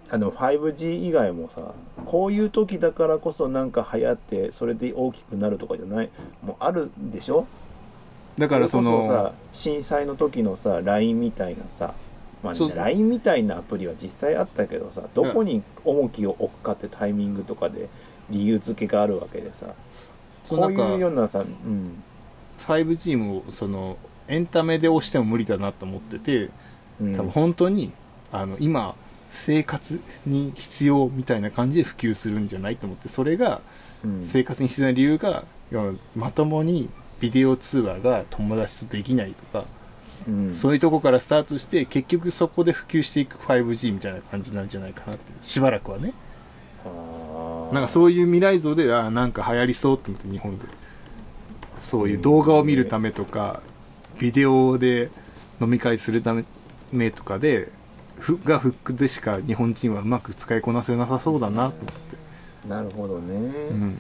[0.09, 1.73] あの 5G 以外もさ
[2.05, 6.11] こういう時だからこそなんか流行ってそれで大きくなるとかじゃない？
[6.45, 7.47] もうあるでしょ？
[8.39, 11.95] だからそのさ震災の時のさ LINE みたいなさ、
[12.43, 17.89] まあ LINE みたいなアプリは実際あったけどさどこに重きを置くかってタイミングとかで
[18.31, 19.75] 理由付けがあるわけでさ
[20.49, 22.03] こういうようなさ、うん、
[22.59, 23.97] 5G もその
[24.29, 26.51] エンタメで押しても無理だなと思ってて
[27.01, 27.17] うん。
[27.17, 27.93] 多分本当に
[28.33, 28.95] あの今
[29.31, 33.61] 生活に必要みたいな感じで普及するんじゃないと思ってそれが
[34.05, 34.27] うん。
[34.27, 35.45] 生活に必要な理由が
[36.15, 36.89] まともに
[37.21, 39.65] ビデオ通話が友達とできないとか、
[40.29, 40.55] うん。
[40.55, 46.13] そういうとこからスタートして結局そこで普及していく 5G みたいな感じなんじゃないかなってしばらくはね。
[47.73, 50.65] なんかそういう未来像であーなんか流行りそうって思って日本で。
[51.81, 53.63] そういう動画を見るためとか
[54.19, 55.09] ビデオで
[55.61, 56.35] 飲み会するた
[56.91, 57.69] めとかで
[58.19, 61.87] ふがフックでしか日本人はうまく使いこなせなさそうだなと思っ
[62.65, 63.35] て、なるほどね、
[63.71, 63.99] うん、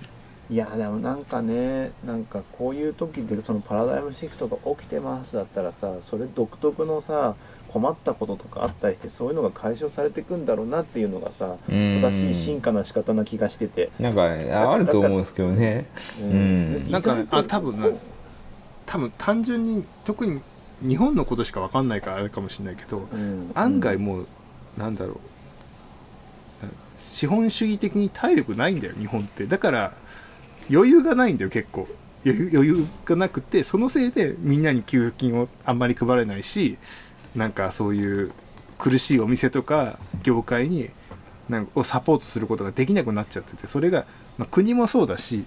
[0.49, 7.35] いやでもなんかねなんかこういう時でそのパラダイムシフトが起きてますだったらさそれ独特のさ
[7.69, 12.01] 困ったこととかあったりしてそういうのが解消されていくんだろうなっていうのがさうん。
[12.01, 15.87] 正しい進化な仕方な気がしてて、なんかああると思うんですけどね。
[16.21, 16.91] うん。
[16.91, 17.99] なんかあ多分ね
[18.87, 20.41] 多分単純に特に
[20.81, 23.51] 日本のことしか分かんないからあれかもしれないけどうん。
[23.55, 24.27] 案外もう
[24.79, 25.19] なんだろう。
[26.97, 29.47] 資本主義的に体力ないんだよ日本って。
[29.47, 29.93] だから
[30.71, 31.89] 余裕がないんだよ結構。
[32.25, 36.77] 余裕余裕がなくてそのせいでみんなに給付金をあんまり配れないし
[37.37, 38.33] なんかそういう
[38.79, 40.91] 苦しいお店とか業界に
[41.49, 44.07] なんかをサポートすることができなくなっちゃっててそれが、
[44.39, 45.45] まあ、国もそうだし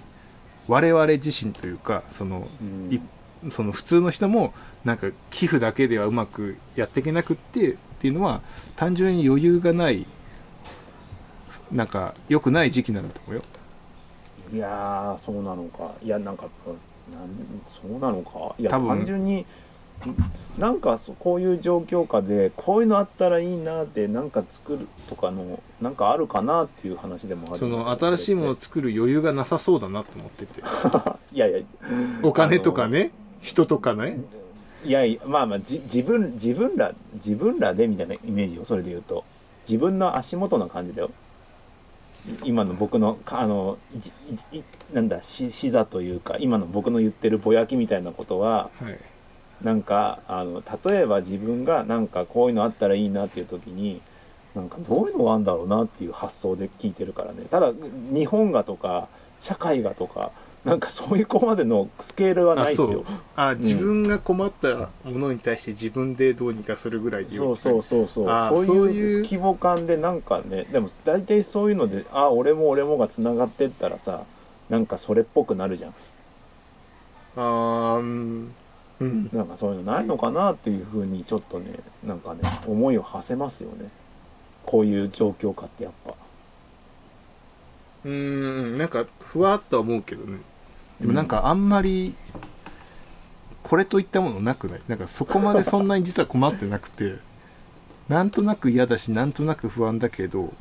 [0.70, 2.94] 我々自身というかそのうん。
[2.94, 3.02] い
[3.50, 4.54] その普通の人も
[4.84, 8.42] なんか寄付だけではうまくやっていけなくってっていうのは
[8.76, 10.06] 単純に余裕がない
[11.72, 13.44] なんか良くない時期なんだと思うよ
[14.54, 15.92] いやーそうなのか。
[16.04, 16.48] いやなんか
[17.14, 17.30] なん
[17.68, 18.56] そうなのか。
[18.58, 19.46] いや単純に
[20.58, 27.60] なんかそこういう状況下でこういうのあったらいいなってなんか作るとかのなんかあるかなっていう話でもある。
[27.60, 30.62] その新しいものを作る余裕がなさそうだなと思ってて。
[31.34, 31.60] いやいや
[32.24, 34.20] お金とかね人とかね
[34.86, 39.26] いやいやまあまあじ自分自分ら自分らでみたいなイメージをそれで言うと
[39.68, 41.12] 自分の足元な感じだよ
[42.44, 43.78] 今の僕のかあの
[44.94, 48.98] なんだし視座というか今の僕の言ってるぼやきみたいなことははい。
[49.64, 54.02] なんかあの例えば自分がなんかこういうのあったらいいなっていう時に
[54.56, 57.44] なんかどういうのがあるんだろうなっていう発想で聞いてるからね。
[57.52, 57.74] ただ
[58.14, 59.10] 日本がとか
[59.40, 60.32] 社会がとか
[60.70, 63.04] なんかそういうここまでのスケールはないですよ。
[63.36, 68.66] あ自分が困ったものに対して自分でどうにかするぐらいでそうそうそうそう。
[68.66, 74.24] そういう規模感でなんかねでも大体そういうのであ俺も俺もがつながってったらさ
[74.70, 75.94] なんかそれっぽくなるじゃん。
[77.36, 78.54] あーうん。
[79.00, 79.30] うん。
[79.34, 81.74] なんかそういうのないのかなっていうふうにちょっとね
[82.06, 83.90] なんかね思いを馳せますよね。
[84.66, 86.14] こういう状況下ってやっぱ。
[88.06, 90.38] うーんなんかふわっとは思うけどね
[91.02, 92.14] でもなんかあんまり
[93.64, 94.82] これといったものなくない？
[94.88, 97.16] なんかそこまでそんなに実は困ってなくて
[98.08, 100.54] なんとなく嫌だしなんとなく不安だけど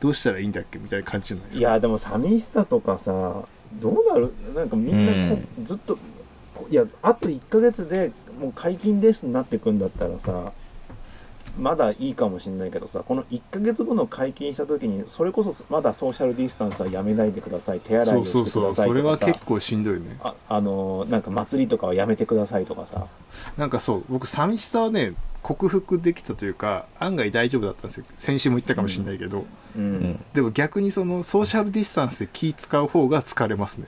[0.00, 1.60] どうしたらいいんだっけみたいな感じじゃないですか？
[1.60, 3.44] いやでも寂しさとかさ
[3.74, 4.34] どうなる？
[4.54, 5.96] なんかみんなこ、ずっと
[6.54, 8.10] こいやあと1ヶ月で
[8.40, 10.52] もう解禁ですになってくんだったらさ
[11.58, 20.16] まだいいかもしれないけどさこの1ヶ月後の解禁した時にそれこそまだソーシャルディスタンスはやめないでください手洗いをしてくそうそうださいそれはとかさ結構しんどいね。
[20.22, 23.06] ああのーなんか祭りとかはやめてくださいとかさ。
[23.56, 28.04] なんかそう僕寂しさはね克服できたというか案外大丈夫だったんですよ。
[28.08, 29.44] 先週も言ったかもしれないけど、
[29.76, 30.24] うん、うん。
[30.32, 33.86] でも逆にそのソーシャルディスタンスで気使う方が疲れますね。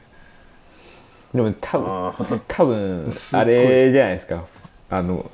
[1.33, 4.45] でも多分多分 あれじゃないですか。
[4.91, 5.31] あの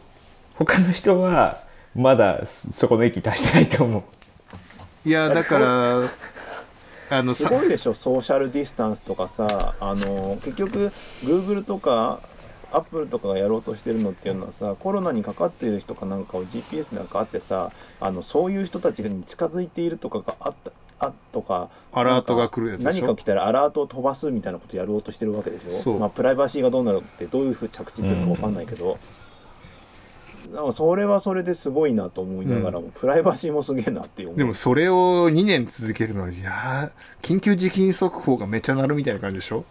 [0.54, 1.62] 他の人は
[1.94, 5.08] まだそそこの域に達してないと思う。
[5.08, 6.00] いやだから
[7.10, 10.92] あのさすごいでしょソーシャルディスタンスとかさあの結局
[11.24, 12.20] Google とか
[12.72, 20.70] Apple とかがやろうとしてるのっていうのはさコロナにかかっている人かなんかを GPS なんかあってさあのそういう人たちに近づいているとかがあった
[21.00, 23.06] あとかアラートが来るやつでしょ？
[23.06, 25.96] 何か来たらアラートを飛ばすみたいなことやろうとしてるわけでしそう。
[25.96, 28.98] ょまあプライバシーがどうなるってどういうふうに着地するかわかんないけど、なん
[30.56, 39.64] かそれはそれですごいなと思いながらも、プライバシーもすげえなって思うでもそれを2年続けるのはいやー緊急地震速報がめっちゃ鳴るみたいな感じでしょ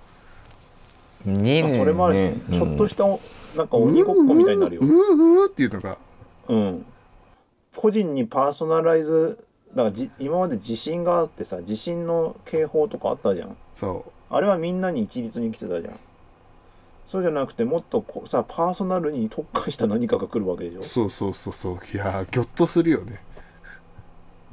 [1.28, 3.20] ？2まあ年それもあるし、ねちょっとしたお
[3.58, 4.86] なんか鬼ごっこみたいになるよう。
[4.86, 5.98] ーうーっていうのが
[6.48, 6.86] うん。
[7.76, 9.38] 個人にパーソナライズ、
[9.72, 13.56] だからじ今まで地震があってさ、地震の警報とかあったじゃん。
[13.76, 16.00] そあれはみんなに一律に来てたじゃん。
[17.10, 20.80] そうじゃなくて、もっとこさ、パーソナルに特化した何かが来るわけでしょ？
[20.80, 20.84] う。
[20.84, 21.80] そうそうそうそう。
[21.92, 23.20] いやーギョッとするよね。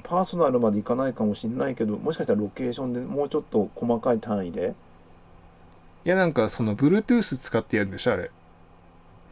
[0.03, 4.75] パーソナルまでいかないかもしれないけど、もしかしたらロケーションでもうちょっと細かい単位で、
[6.07, 8.31] いやなんかその Bluetooth 使ってやるんでしょあれ。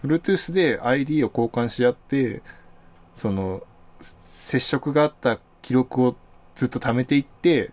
[0.04, 2.42] Bluetooth で ID を交換し合って
[3.14, 3.62] その
[4.28, 6.14] 接触があった記録を
[6.56, 7.70] ずっと貯めていって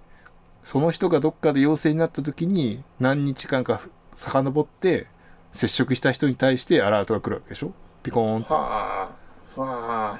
[0.63, 3.81] その人がどっかで陽性になった時に何日間か
[4.15, 5.07] 遡って
[5.51, 7.71] 接触した人に対してアラートが来るわけでしょ？
[8.03, 9.09] ピコーンとは
[9.57, 10.19] あはあ。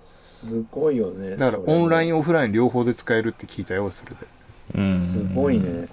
[0.00, 4.16] すごいよねだからオンラインンオフライン両方で使えるって聞いたよそれで。
[4.76, 5.88] うんすごいね。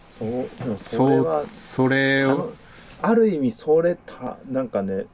[0.00, 2.52] そうでもそれはそれを
[3.00, 5.06] ある意味それたなんかね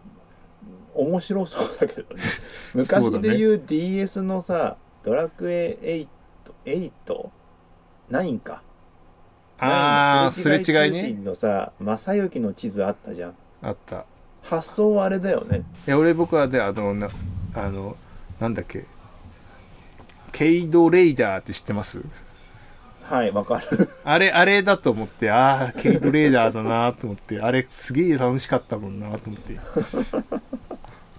[0.94, 2.22] 面白そうだけどね。
[2.74, 3.28] 昔そうだね。
[3.30, 6.08] で言う DS のさドラクエ8
[8.10, 8.62] 8?9 か
[9.60, 13.34] ああすれ違い通ね信のさ正行の地図あったじゃん。
[13.62, 14.04] あった。
[14.42, 15.62] 発想はあれだよね。
[15.86, 17.08] いや俺僕はであのな
[17.54, 17.96] あの
[18.40, 18.86] なんだっけ。
[20.32, 22.00] ケイドレイダーって知ってます？
[23.02, 23.88] はいわかる。
[24.04, 29.58] あれあれだと思ってああケイドレイダーだなと思ってあれすげえ楽しかったもんなと思って。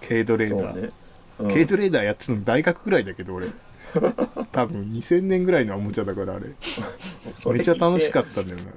[0.00, 0.90] ケイドレイダー、ね、
[1.38, 1.50] うん。
[1.50, 3.46] ケイドレイダーやってたの大学ぐらいだけど俺
[4.52, 6.46] 多分2000年ぐらいのおもちゃだからあれ。
[7.52, 8.72] めっちゃ楽しかったんだよな。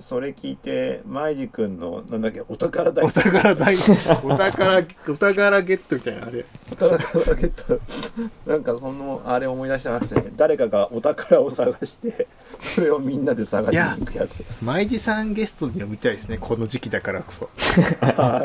[0.00, 3.74] それ聞いて舞治君のなんだっけお宝大お宝大
[4.24, 4.78] お宝
[5.08, 6.44] お宝ゲットみたいなあれ。
[6.72, 6.98] お宝
[7.34, 7.80] ゲット。
[8.46, 10.32] なんかそのあれ思い出したなくてね。
[10.36, 12.26] 誰かがお宝を探して
[12.64, 14.44] それをみんなで探しに行くやつ。
[14.62, 17.48] 舞地さんゲストに呼びたいですねこの時期だからこそ。
[18.02, 18.42] あ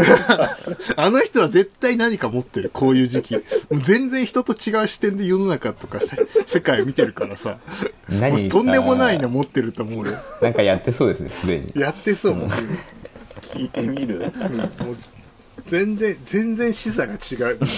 [1.10, 3.36] の人は絶対何か持ってるこういう時期。
[3.36, 3.42] も
[3.72, 7.60] う全然人と違う視点で世の中とかせ世界を見てるからさ。
[8.08, 10.14] もう何とんでもないあの持ってると思うよ。
[10.42, 11.72] ーなんかやってそうですねすでに。
[11.76, 12.36] やってそう。
[12.36, 14.20] もん、聞いてみる？
[14.20, 14.98] もう
[15.68, 17.60] 全然全然視座が違う。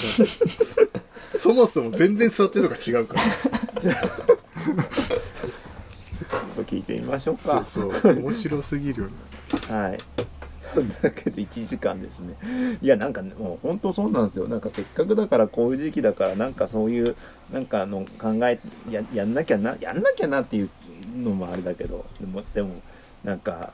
[1.33, 3.21] そもそも全然座ってるのが違うから
[6.55, 7.91] と聞いてみましょうそうかそう。
[8.19, 9.09] 面白すぎる
[9.69, 9.97] はい
[10.73, 10.85] とい。
[10.85, 12.35] うわけで1時間ですね。
[12.81, 14.47] いやなんかねもう本当そうなんですよ。
[14.47, 17.15] なんかせっかくだからこういう時期だからなんかそういう
[17.51, 18.59] なんかあの考え
[18.89, 20.69] ややんなきゃなやんなきゃなっていう
[21.17, 22.05] のもあれだけど。
[22.19, 22.81] でもでも
[23.23, 23.73] なんか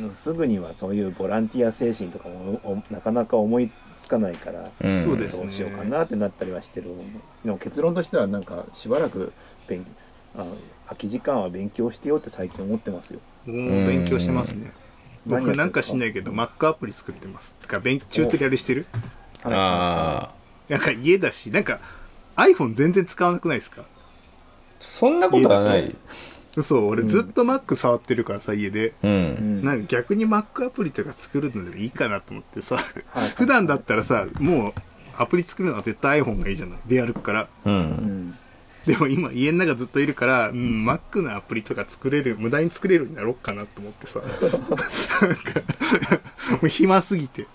[0.00, 3.70] うんすぐにはそういうボランティア精神とかもおなかなか思い
[4.00, 5.02] つかないから、うん。
[5.02, 6.90] そうですどうしようかなってなったりはしてる。
[7.44, 9.32] でも結論としてはなんかしばらく
[9.66, 9.84] 勉
[10.36, 10.44] あ
[10.86, 13.20] 空き時間は勉強してよって最近思ってますよ。
[13.46, 14.70] もう勉強してますね。
[15.26, 15.54] 何やってんすか？
[15.54, 17.54] 僕なんかしないけど Mac アプリ作ってます。
[17.62, 18.86] てか勉チュートリアルしてる？
[19.44, 21.80] ああなんか家だしなんか
[22.36, 23.84] iPhone 全然使わなくないですか？
[24.78, 25.94] そんなことはない。
[26.56, 28.94] 嘘俺ずっと Mac 触ってるからさ家で。
[29.02, 29.60] ううん。
[29.60, 32.84] んなんか逆に Mac アプリとか作るのでもいいかなと思ってさはい。
[33.36, 34.72] 普段だったらさもう
[35.18, 36.78] アプリ作るのは絶対 iPhone がいいじゃない。
[36.86, 37.48] 出歩くから。
[37.64, 38.38] ううんん
[38.86, 44.20] でも今家の中ずっといるから、うん、Mac のアプリとか作れる無駄に作れるようになろうかなと思ってさ。
[44.24, 44.30] なん
[45.36, 45.60] か
[46.52, 47.46] もう暇すぎて。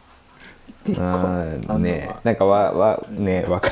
[1.00, 3.70] ああねなんかわわねわか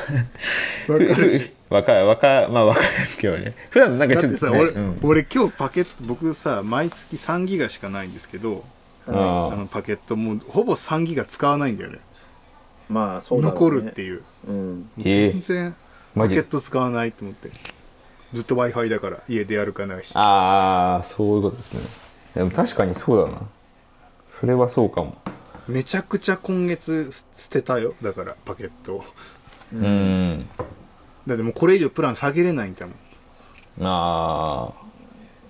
[0.88, 1.52] わかるし。
[1.70, 3.54] わかわかまあわかるですけどね。
[3.70, 4.98] 普段なんかだちょっとねってさ俺,、うん。
[5.02, 8.64] 俺今日パケット僕さ毎月3ギガしかないんですけど
[9.06, 12.00] ああのパケットもうほぼ3ギガ使わないんだよね。
[12.88, 14.22] まあそうだろ残るっていう。
[14.48, 14.90] うん。
[15.04, 15.74] え全然
[16.14, 17.50] マケット使わないと思って。
[18.32, 20.12] ずっと w i f i だから家出歩かないし。
[20.14, 21.80] ああそういうことですね。
[22.34, 23.42] でも確かにそうだな。
[24.24, 25.16] それはそうかも。
[25.68, 29.04] めちゃくちゃ今月捨てたよだからパケットを。
[29.72, 30.48] うん。
[31.26, 32.96] だってもうこれ以上プラン下げれないんだもん。
[33.82, 34.72] ああ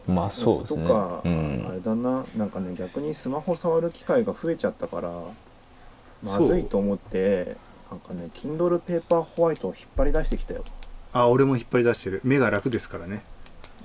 [0.07, 0.87] まあそうですね。
[0.87, 1.67] とか、うん。
[1.69, 2.27] あれだな。
[2.37, 5.11] なんかね逆にスマホ触る機会が増えちゃったから
[6.23, 7.57] まずいと思って
[7.91, 10.65] なんかね Kindle ペーパーホワイトを引っ張り出してきたよ、
[11.13, 12.21] あ俺も引っ張り出してる。
[12.25, 13.23] 目が楽ですからね。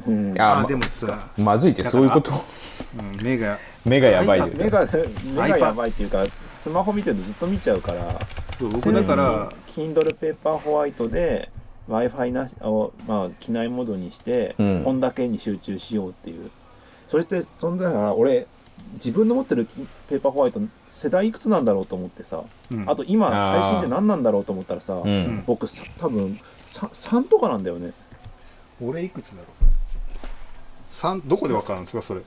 [0.08, 2.32] うん、あまあでもさ、まずいってそういうこと？
[2.32, 4.88] うん、目が目がやばいで目が
[5.36, 8.20] 目がやばいっていうかスマホ見てるとずっと見ちゃうから。
[8.58, 11.50] そう僕だから、Kindle ペーパーホワイトで
[11.88, 14.84] w i f i なしを、まあ、機内モードにして、うん。
[14.84, 16.52] 本だけに集中しようっていう。
[17.08, 18.48] そしてそんだから俺
[18.94, 19.68] 自分の持ってる
[20.08, 20.62] ペーパーホワイト
[21.00, 22.90] 世代いくつなんだろうと思ってさ、うん。
[22.90, 25.44] あと今最新で何なんだろうと思ったらさ、うん。
[25.48, 26.34] 僕さ多分 3,
[27.22, 27.94] 3とかなんだよね。
[28.82, 29.66] 俺いくつだろう？
[30.90, 32.22] 三どこでわかるんですかそれ？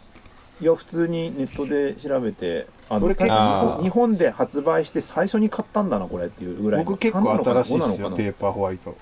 [0.61, 8.09] いや普通にネットで調べてあの日本で発売して最初に買ったんだなこれっていうぐらいの僕結構3なのかな新しい5なのかな。
[8.11, 8.97] ですよペーパーホワイト。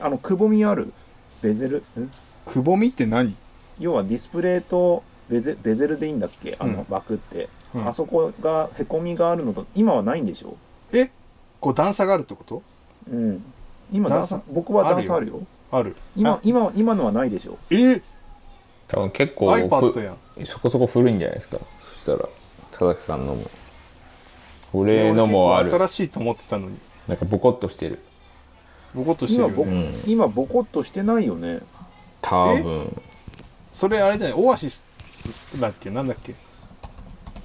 [0.00, 0.92] あのくぼみある
[1.42, 1.78] ベゼル？
[1.98, 2.10] ん
[2.44, 3.34] くぼみって何？
[3.78, 6.56] 要はディスプレイとベゼベゼルでいいんだっけ？
[6.58, 6.94] あのうん。
[6.94, 7.88] 枠って、うん。
[7.88, 10.56] あそこがへこみがあるのと今はないんでしょ？
[10.92, 11.10] え？
[11.60, 12.62] こう段差があるってこと？
[13.10, 13.44] うん。
[13.92, 15.40] 今段差僕は段差あるよ。
[15.70, 17.58] ある今あ今今のはないでしょ。
[17.70, 18.00] え？
[18.88, 21.58] 多分結構 iPad やそこそこ古いんじゃないですか？
[21.80, 22.28] そしたら
[22.70, 23.44] 佐々木さんのも。
[24.72, 25.72] 俺のもある。
[25.72, 26.76] 新しいと思ってたのに。
[27.08, 28.00] なんかボコッとしてる。
[28.94, 29.98] ボコッとして今ボ,、るよね。
[30.06, 31.60] 今ボコッとしてないよね。
[32.20, 33.02] 多分。
[33.74, 34.38] それあれじゃない？
[34.38, 35.90] オアシスだっけ？
[35.90, 36.34] なんだっけ？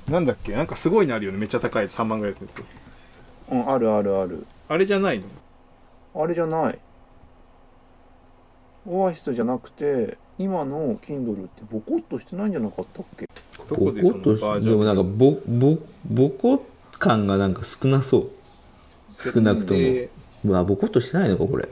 [0.10, 0.54] なんだっけ？
[0.54, 1.38] なんかすごいのあるよね。
[1.38, 1.86] めっちゃ高い。
[1.88, 2.64] 3万ぐらいのやつ。
[3.52, 4.46] うんあるあるある。
[4.68, 5.26] あれじゃないの？
[6.24, 6.80] あれじゃない。
[8.88, 13.28] オアシスじゃなくて今の Kindle ってボコッとしてないんじゃなかったっけ？
[13.70, 14.72] どこでそのバージョン？
[14.72, 15.78] でもなんかボボ
[16.10, 16.66] ボコ
[16.98, 18.30] 感がなんか少なそう。
[19.12, 19.80] 少なくとも。
[19.80, 20.10] で
[20.44, 21.70] うわボコッとしてないのかこれ。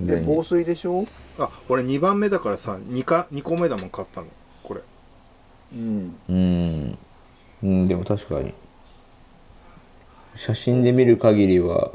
[0.00, 1.06] で防水でしょ？
[1.38, 4.26] あ俺2番目だからさ 2, か2個目だもん買ったの。
[4.62, 4.80] これ。
[5.74, 6.16] うん。
[6.28, 6.98] うん、
[7.62, 8.54] うん、でも確かに。
[10.34, 11.90] 写真で見る限りは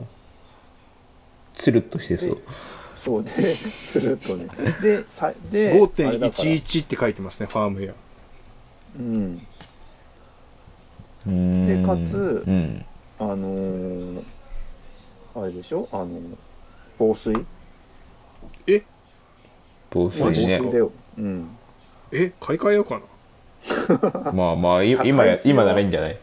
[1.54, 2.38] つるっとしてそう。
[3.04, 4.48] そうでスルッとね。
[4.82, 5.80] でさであれ
[6.20, 7.94] だから5.11って書いてますねファームウェア
[9.00, 9.48] うん。
[11.28, 12.86] うんでかつうん
[13.20, 14.24] あのー
[15.36, 15.88] あれでしょ？
[15.92, 16.10] あの
[16.98, 17.34] 防水？
[18.68, 18.84] え？
[19.90, 20.60] 防防水ね。
[20.60, 20.92] 水だよ。
[21.18, 21.50] うん。
[22.12, 22.34] え？
[22.42, 23.02] 買い替えようかな
[24.34, 26.18] まあまあ今今ならいいんじゃない？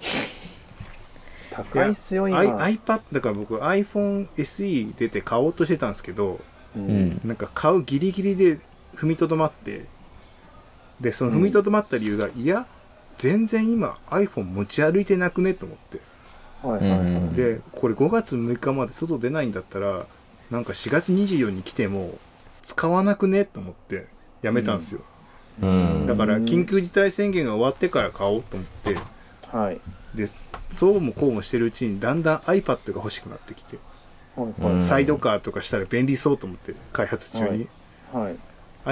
[1.50, 6.38] 高いっすよ今、iPad だから僕 iPhone SE 出て買おうとしてたんですけど
[6.76, 7.08] ううん。
[7.10, 8.58] んなんか買うギリギリで
[8.96, 9.84] 踏みとどまって
[11.00, 12.66] でその踏みとどまった理由が、いや
[13.18, 16.00] 全然今 iPhone 持ち歩いてなくねと思って。
[16.62, 20.06] はいはいはい、うんでこれ5月6日まで外出ないんだったら
[20.50, 22.18] なんか4月24に来ても
[22.64, 24.06] 使わなくねと思って
[24.42, 25.04] やめたんですよ、うん
[25.60, 28.96] だから緊急事態宣言が終わってから買おうと思って
[29.50, 29.80] はい。
[30.14, 30.26] で
[30.74, 33.78] そうもこうもしてるうちにだんだん iPad が欲しくなってきて、
[34.36, 34.50] は
[34.80, 34.82] い。
[34.82, 37.68] サイドカーとかしたら便利そうと思って開発中に、
[38.12, 38.36] はい。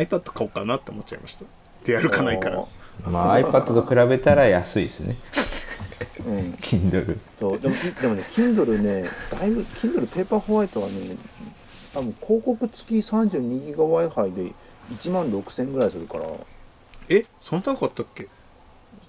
[0.07, 1.45] iPad 買おうかなって思っちゃいました。
[1.85, 2.65] 出歩かないから。
[3.09, 5.17] まあ iPad と比べたら安いですね。
[6.27, 6.53] うん。
[6.61, 7.61] Kindle そう。
[7.61, 10.95] でもでもね Kindle ねだいぶ Kindle ペーパーホワイトはね
[11.93, 14.53] 多分広告付き32ギガ Wi-Fi で
[14.93, 16.25] 1万6000円ぐらいするから
[17.09, 18.27] えそんな高かったっけ？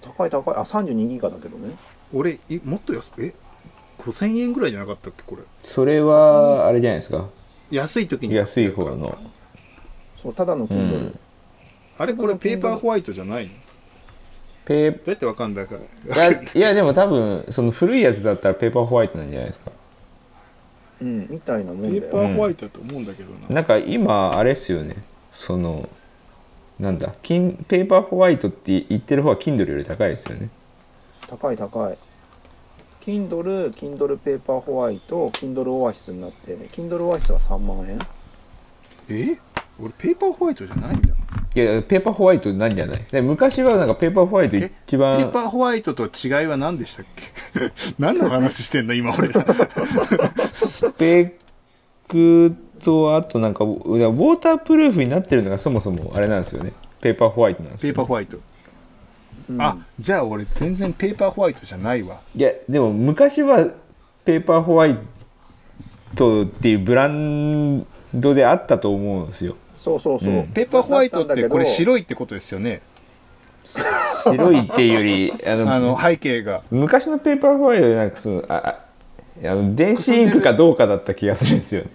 [0.02, 0.56] 高い高い。
[0.56, 1.76] あ32ギガだけどね。
[2.14, 3.34] 俺いもっと安え
[4.00, 5.24] 5000円ぐらいじゃなかったっけ？
[5.24, 5.42] これ。
[5.64, 7.28] それはあれじゃないですか。
[7.72, 8.36] 安い時に。
[8.36, 9.18] 安い方の。
[10.16, 11.20] そうただの Kindle、うん。
[11.98, 13.52] あれこれペーパーホワイトじゃないの？
[13.52, 13.58] ど
[14.66, 15.76] ペーうやってわかんないか
[16.10, 19.72] らいや いやでも多分その古いやつだったらペーパーホワイトなんじゃないですか。
[21.02, 22.04] うん、みたいなもペんだよ。
[22.04, 24.96] ーパーホワイトだと思うんだけどな、なんか今あれっすよね。
[25.32, 25.88] その
[26.80, 30.50] なんだキンペーパーホワイトって言ってる方は Kindle より高いですよね。
[31.28, 31.98] 高い高い。
[33.02, 38.00] Kindle、Kindle ペーパーホワイト、Kindle オアシスになって Kindle オアシスは3万円。
[39.10, 39.38] え？
[39.80, 41.08] 俺ペーパーホワイトじゃないんだ。
[41.56, 43.06] いやペーパーホワイトなんじゃない？
[43.12, 47.24] で昔はなんかペーパーホワイト一ペ番ーパーホワイトと違いは何でしたっけ？
[47.98, 49.44] 何の話してんの今俺ら。
[50.52, 51.32] スペッ
[52.08, 56.74] クとあとなんかウォータープルーフになってるのがそもそもあれなんですよね。
[57.02, 57.94] ペーパーホワイトなんですよ。
[57.94, 58.38] ペーパーホワイト、
[59.50, 59.62] うん。
[59.62, 62.20] あじゃあ俺全然ペーパーホワイトじゃないわ。
[62.36, 63.72] いやでも昔は
[64.26, 64.98] ペーパーホワイ
[66.16, 69.56] トっていうブランドであったと思うんですよ。
[69.78, 70.48] そうそうそう、うん。
[70.48, 72.82] ペーパーホワイトってこれい白いってことですよね。
[74.24, 76.62] 白いっていうより あのあの背景が。
[76.72, 78.88] 昔のペーパーホワイトでなんかそのああ
[79.44, 81.90] あの電子インクかどうかだった気がするんですよね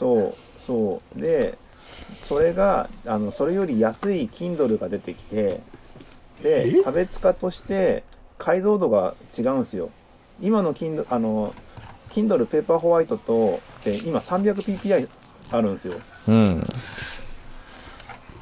[0.00, 0.34] そう
[0.66, 1.18] そう。
[1.18, 1.58] で
[2.22, 5.60] それがあのそれより安い Kindle が出てきて
[6.42, 6.82] でえ？
[6.82, 8.02] 差別化として
[8.38, 9.90] 解像度が違うんですよ。
[10.40, 11.52] 今の Kindle あの
[12.08, 15.08] Kindle ペーパーホワイトとで今 300ppi
[15.52, 15.94] あるんですよ。
[16.28, 16.62] うん。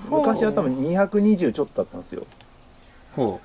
[0.08, 2.24] 昔は多分220ちょっとだったんですよ。
[3.16, 3.40] ほ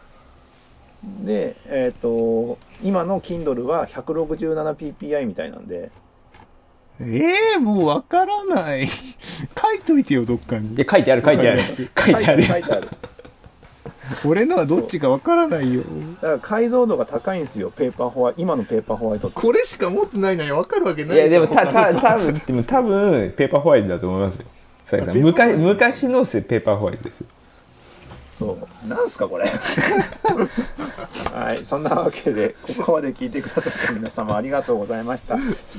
[1.25, 5.91] でえっ、と今の Kindle は 167ppi みたいなんで
[6.99, 8.87] うえー、もうわからない。
[9.59, 10.75] 書いといてよどっかに。
[10.75, 11.61] で書いてある書いてある。
[11.61, 12.43] 書いてある。
[12.43, 12.89] 書いてある
[14.25, 15.83] 俺のはどっちかわからないよ。
[16.21, 18.41] だから解像度が高いんですよペーパーホワイト。
[18.41, 24.45] 今のペーパーホワイトこれしか持ってないのにわかるわけないいやでもた他のた多分でも多分ペーパーホワイトだと思いますよ。
[24.85, 25.19] 佐々木
[26.41, 27.27] ペーパーホワイトですよ
[28.37, 28.87] そう。
[28.87, 29.45] なんすかこれ？
[31.33, 35.37] はいそんなわけでここまで聞いてくださった皆様ありがとうございました。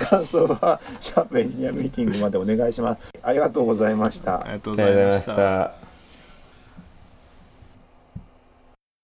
[0.08, 3.08] 感想はシャープエンジニアミーティングまでお願いします。
[3.22, 4.40] ありがとうございました。
[4.40, 5.93] ありがとうあございました